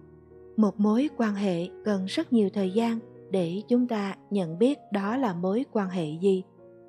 Một 0.56 0.80
mối 0.80 1.08
quan 1.16 1.34
hệ 1.34 1.68
cần 1.84 2.04
rất 2.06 2.32
nhiều 2.32 2.48
thời 2.54 2.70
gian 2.70 2.98
để 3.30 3.62
chúng 3.68 3.88
ta 3.88 4.16
nhận 4.30 4.58
biết 4.58 4.78
đó 4.92 5.16
là 5.16 5.34
mối 5.34 5.64
quan 5.72 5.88
hệ 5.88 6.06
gì. 6.20 6.42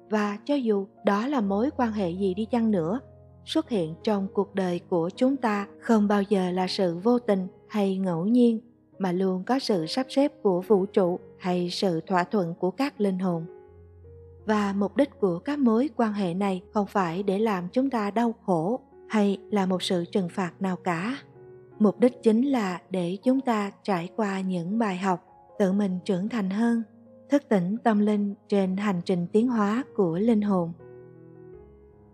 Và 0.09 0.37
cho 0.45 0.55
dù 0.55 0.87
đó 1.05 1.27
là 1.27 1.41
mối 1.41 1.69
quan 1.77 1.91
hệ 1.91 2.09
gì 2.09 2.33
đi 2.33 2.45
chăng 2.45 2.71
nữa, 2.71 2.99
xuất 3.45 3.69
hiện 3.69 3.95
trong 4.03 4.27
cuộc 4.33 4.55
đời 4.55 4.79
của 4.89 5.09
chúng 5.15 5.37
ta 5.37 5.67
không 5.79 6.07
bao 6.07 6.21
giờ 6.21 6.51
là 6.51 6.67
sự 6.67 6.97
vô 7.03 7.19
tình 7.19 7.47
hay 7.67 7.97
ngẫu 7.97 8.25
nhiên, 8.25 8.59
mà 8.99 9.11
luôn 9.11 9.43
có 9.43 9.59
sự 9.59 9.85
sắp 9.85 10.05
xếp 10.09 10.31
của 10.43 10.61
vũ 10.61 10.85
trụ 10.85 11.19
hay 11.37 11.69
sự 11.69 12.01
thỏa 12.07 12.23
thuận 12.23 12.53
của 12.59 12.71
các 12.71 13.01
linh 13.01 13.19
hồn. 13.19 13.45
Và 14.45 14.73
mục 14.77 14.97
đích 14.97 15.19
của 15.19 15.39
các 15.39 15.59
mối 15.59 15.89
quan 15.95 16.13
hệ 16.13 16.33
này 16.33 16.61
không 16.73 16.87
phải 16.87 17.23
để 17.23 17.39
làm 17.39 17.67
chúng 17.73 17.89
ta 17.89 18.11
đau 18.11 18.33
khổ 18.45 18.79
hay 19.07 19.37
là 19.51 19.65
một 19.65 19.83
sự 19.83 20.05
trừng 20.05 20.29
phạt 20.29 20.51
nào 20.59 20.75
cả 20.75 21.17
mục 21.79 21.99
đích 21.99 22.23
chính 22.23 22.45
là 22.45 22.81
để 22.89 23.17
chúng 23.23 23.41
ta 23.41 23.71
trải 23.83 24.09
qua 24.15 24.41
những 24.41 24.79
bài 24.79 24.97
học 24.97 25.25
tự 25.59 25.71
mình 25.71 25.99
trưởng 26.05 26.29
thành 26.29 26.49
hơn 26.49 26.83
thức 27.29 27.43
tỉnh 27.49 27.77
tâm 27.83 27.99
linh 27.99 28.35
trên 28.47 28.77
hành 28.77 29.01
trình 29.05 29.27
tiến 29.31 29.47
hóa 29.47 29.83
của 29.95 30.17
linh 30.17 30.41
hồn 30.41 30.73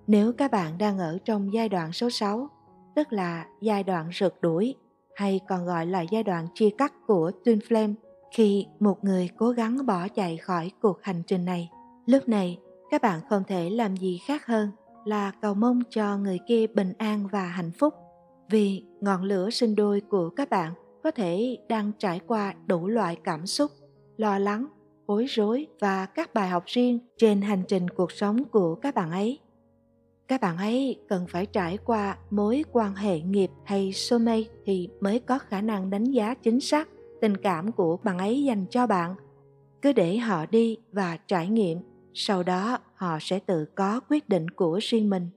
nếu 0.08 0.34
các 0.34 0.52
bạn 0.52 0.78
đang 0.78 1.00
ở 1.00 1.18
trong 1.26 1.54
giai 1.54 1.70
đoạn 1.70 1.92
số 1.92 2.10
6, 2.10 2.50
tức 2.96 3.14
là 3.14 3.48
giai 3.62 3.84
đoạn 3.84 4.10
rượt 4.14 4.34
đuổi 4.42 4.76
hay 5.16 5.40
còn 5.48 5.66
gọi 5.66 5.86
là 5.86 6.02
giai 6.02 6.24
đoạn 6.24 6.48
chia 6.54 6.70
cắt 6.78 6.94
của 7.08 7.32
Twin 7.44 7.60
Flame 7.60 7.94
khi 8.32 8.66
một 8.80 9.04
người 9.04 9.30
cố 9.38 9.50
gắng 9.50 9.86
bỏ 9.86 10.08
chạy 10.08 10.38
khỏi 10.38 10.72
cuộc 10.82 11.04
hành 11.04 11.24
trình 11.28 11.46
này. 11.46 11.70
Lúc 12.06 12.30
này, 12.30 12.60
các 12.92 13.02
bạn 13.02 13.20
không 13.30 13.44
thể 13.48 13.70
làm 13.70 13.98
gì 13.98 14.20
khác 14.28 14.46
hơn 14.46 14.70
là 15.06 15.32
cầu 15.42 15.54
mong 15.54 15.82
cho 15.90 16.18
người 16.18 16.40
kia 16.48 16.68
bình 16.68 16.94
an 16.98 17.28
và 17.32 17.44
hạnh 17.44 17.72
phúc 17.80 17.94
vì 18.50 18.84
ngọn 19.02 19.24
lửa 19.24 19.50
sinh 19.50 19.76
đôi 19.76 20.02
của 20.02 20.30
các 20.30 20.50
bạn 20.50 20.74
có 21.04 21.12
thể 21.12 21.58
đang 21.70 21.92
trải 22.00 22.20
qua 22.28 22.54
đủ 22.68 22.88
loại 22.88 23.18
cảm 23.24 23.46
xúc, 23.46 23.72
lo 24.18 24.40
lắng, 24.40 24.66
bối 25.08 25.26
rối 25.26 25.68
và 25.80 26.06
các 26.06 26.34
bài 26.34 26.50
học 26.50 26.64
riêng 26.66 27.00
trên 27.18 27.42
hành 27.42 27.64
trình 27.68 27.90
cuộc 27.90 28.12
sống 28.12 28.44
của 28.44 28.76
các 28.76 28.96
bạn 28.96 29.12
ấy. 29.12 29.40
Các 30.28 30.42
bạn 30.42 30.58
ấy 30.58 31.00
cần 31.10 31.26
phải 31.30 31.46
trải 31.46 31.78
qua 31.78 32.18
mối 32.30 32.64
quan 32.72 32.96
hệ 32.96 33.20
nghiệp 33.20 33.50
hay 33.64 33.92
soulmate 33.94 34.50
thì 34.66 34.90
mới 35.00 35.20
có 35.20 35.40
khả 35.40 35.62
năng 35.62 35.90
đánh 35.90 36.04
giá 36.04 36.34
chính 36.34 36.60
xác 36.60 36.90
tình 37.22 37.38
cảm 37.38 37.72
của 37.72 37.98
bạn 37.98 38.18
ấy 38.18 38.44
dành 38.44 38.66
cho 38.70 38.88
bạn. 38.88 39.16
Cứ 39.82 39.94
để 39.94 40.18
họ 40.18 40.46
đi 40.46 40.78
và 40.92 41.18
trải 41.28 41.48
nghiệm, 41.48 41.80
sau 42.14 42.44
đó 42.44 42.78
họ 42.96 43.18
sẽ 43.22 43.40
tự 43.40 43.66
có 43.76 44.00
quyết 44.10 44.30
định 44.30 44.50
của 44.50 44.80
riêng 44.82 45.10
mình. 45.10 45.30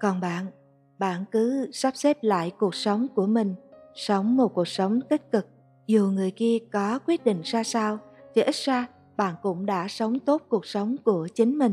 Còn 0.00 0.20
bạn, 0.20 0.46
bạn 1.00 1.24
cứ 1.30 1.68
sắp 1.72 1.96
xếp 1.96 2.18
lại 2.22 2.52
cuộc 2.58 2.74
sống 2.74 3.06
của 3.14 3.26
mình, 3.26 3.54
sống 3.94 4.36
một 4.36 4.54
cuộc 4.54 4.68
sống 4.68 5.00
tích 5.00 5.32
cực. 5.32 5.46
Dù 5.86 6.06
người 6.06 6.30
kia 6.30 6.58
có 6.72 6.98
quyết 7.06 7.24
định 7.24 7.40
ra 7.44 7.62
sao, 7.62 7.98
thì 8.34 8.42
ít 8.42 8.54
ra 8.54 8.86
bạn 9.16 9.34
cũng 9.42 9.66
đã 9.66 9.88
sống 9.88 10.18
tốt 10.18 10.42
cuộc 10.48 10.66
sống 10.66 10.96
của 11.04 11.28
chính 11.34 11.58
mình. 11.58 11.72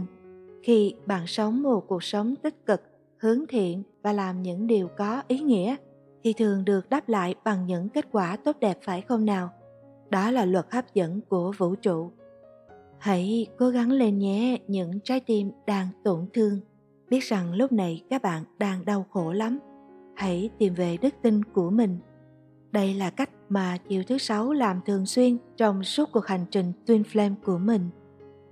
Khi 0.63 0.94
bạn 1.06 1.28
sống 1.28 1.62
một 1.62 1.88
cuộc 1.88 2.04
sống 2.04 2.36
tích 2.36 2.66
cực 2.66 2.82
hướng 3.18 3.48
thiện 3.48 3.84
và 4.04 4.13
làm 4.13 4.44
những 4.44 4.68
điều 4.68 4.88
có 4.98 5.24
ý 5.28 5.40
nghĩa 5.40 5.76
thì 6.24 6.34
thường 6.34 6.66
được 6.66 6.90
đáp 6.90 7.10
lại 7.10 7.36
bằng 7.44 7.66
những 7.66 7.90
kết 7.90 8.06
quả 8.12 8.38
tốt 8.38 8.56
đẹp 8.60 8.78
phải 8.82 9.02
không 9.02 9.26
nào? 9.26 9.50
Đó 10.10 10.32
là 10.32 10.46
luật 10.46 10.66
hấp 10.72 10.94
dẫn 10.94 11.22
của 11.30 11.52
vũ 11.58 11.76
trụ. 11.76 12.12
Hãy 12.98 13.48
cố 13.58 13.70
gắng 13.70 13.92
lên 13.92 14.20
nhé 14.20 14.58
những 14.68 15.00
trái 15.04 15.20
tim 15.20 15.52
đang 15.66 15.88
tổn 16.04 16.28
thương 16.34 16.60
biết 17.10 17.24
rằng 17.24 17.54
lúc 17.54 17.72
này 17.72 18.04
các 18.10 18.22
bạn 18.22 18.43
đang 18.60 18.86
đau 18.86 19.06
khổ 19.12 19.34
lắm 19.34 19.60
hãy 20.15 20.50
tìm 20.58 20.74
về 20.74 20.98
đức 21.02 21.13
tin 21.22 21.43
của 21.43 21.70
mình 21.70 21.98
đây 22.72 22.93
là 22.93 23.10
cách 23.10 23.30
mà 23.50 23.78
chiều 23.88 24.04
thứ 24.08 24.17
sáu 24.17 24.54
làm 24.54 24.82
thường 24.86 25.06
xuyên 25.06 25.38
trong 25.58 25.84
suốt 25.84 26.10
cuộc 26.12 26.26
hành 26.26 26.46
trình 26.52 26.72
twin 26.86 27.04
flame 27.04 27.36
của 27.46 27.58
mình 27.58 27.89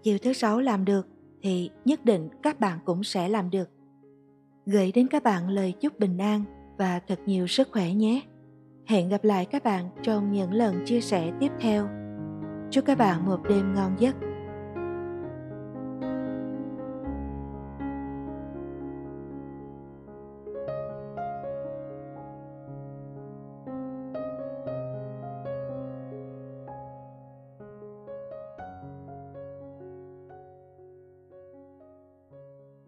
chiều 0.04 0.18
thứ 0.18 0.34
sáu 0.34 0.60
làm 0.60 0.86
được 0.86 1.08
thì 1.46 1.70
nhất 1.86 2.06
định 2.06 2.30
các 2.44 2.60
bạn 2.60 2.80
cũng 2.86 3.04
sẽ 3.04 3.30
làm 3.30 3.50
được. 3.50 3.70
Gửi 4.65 4.91
đến 4.91 5.08
các 5.08 5.24
bạn 5.24 5.50
lời 5.50 5.74
chúc 5.82 6.00
bình 6.00 6.18
an 6.18 6.44
và 6.78 7.00
thật 7.08 7.20
nhiều 7.26 7.48
sức 7.48 7.70
khỏe 7.72 7.94
nhé. 7.94 8.22
Hẹn 8.88 9.10
gặp 9.10 9.24
lại 9.24 9.46
các 9.46 9.63
bạn 9.63 9.89
trong 10.04 10.32
những 10.32 10.54
lần 10.54 10.86
chia 10.86 11.02
sẻ 11.02 11.32
tiếp 11.39 11.52
theo. 11.60 11.88
Chúc 12.72 12.86
các 12.86 12.98
bạn 12.98 13.26
một 13.26 13.39
đêm 13.50 13.74
ngon 13.74 13.96
giấc. 14.00 14.15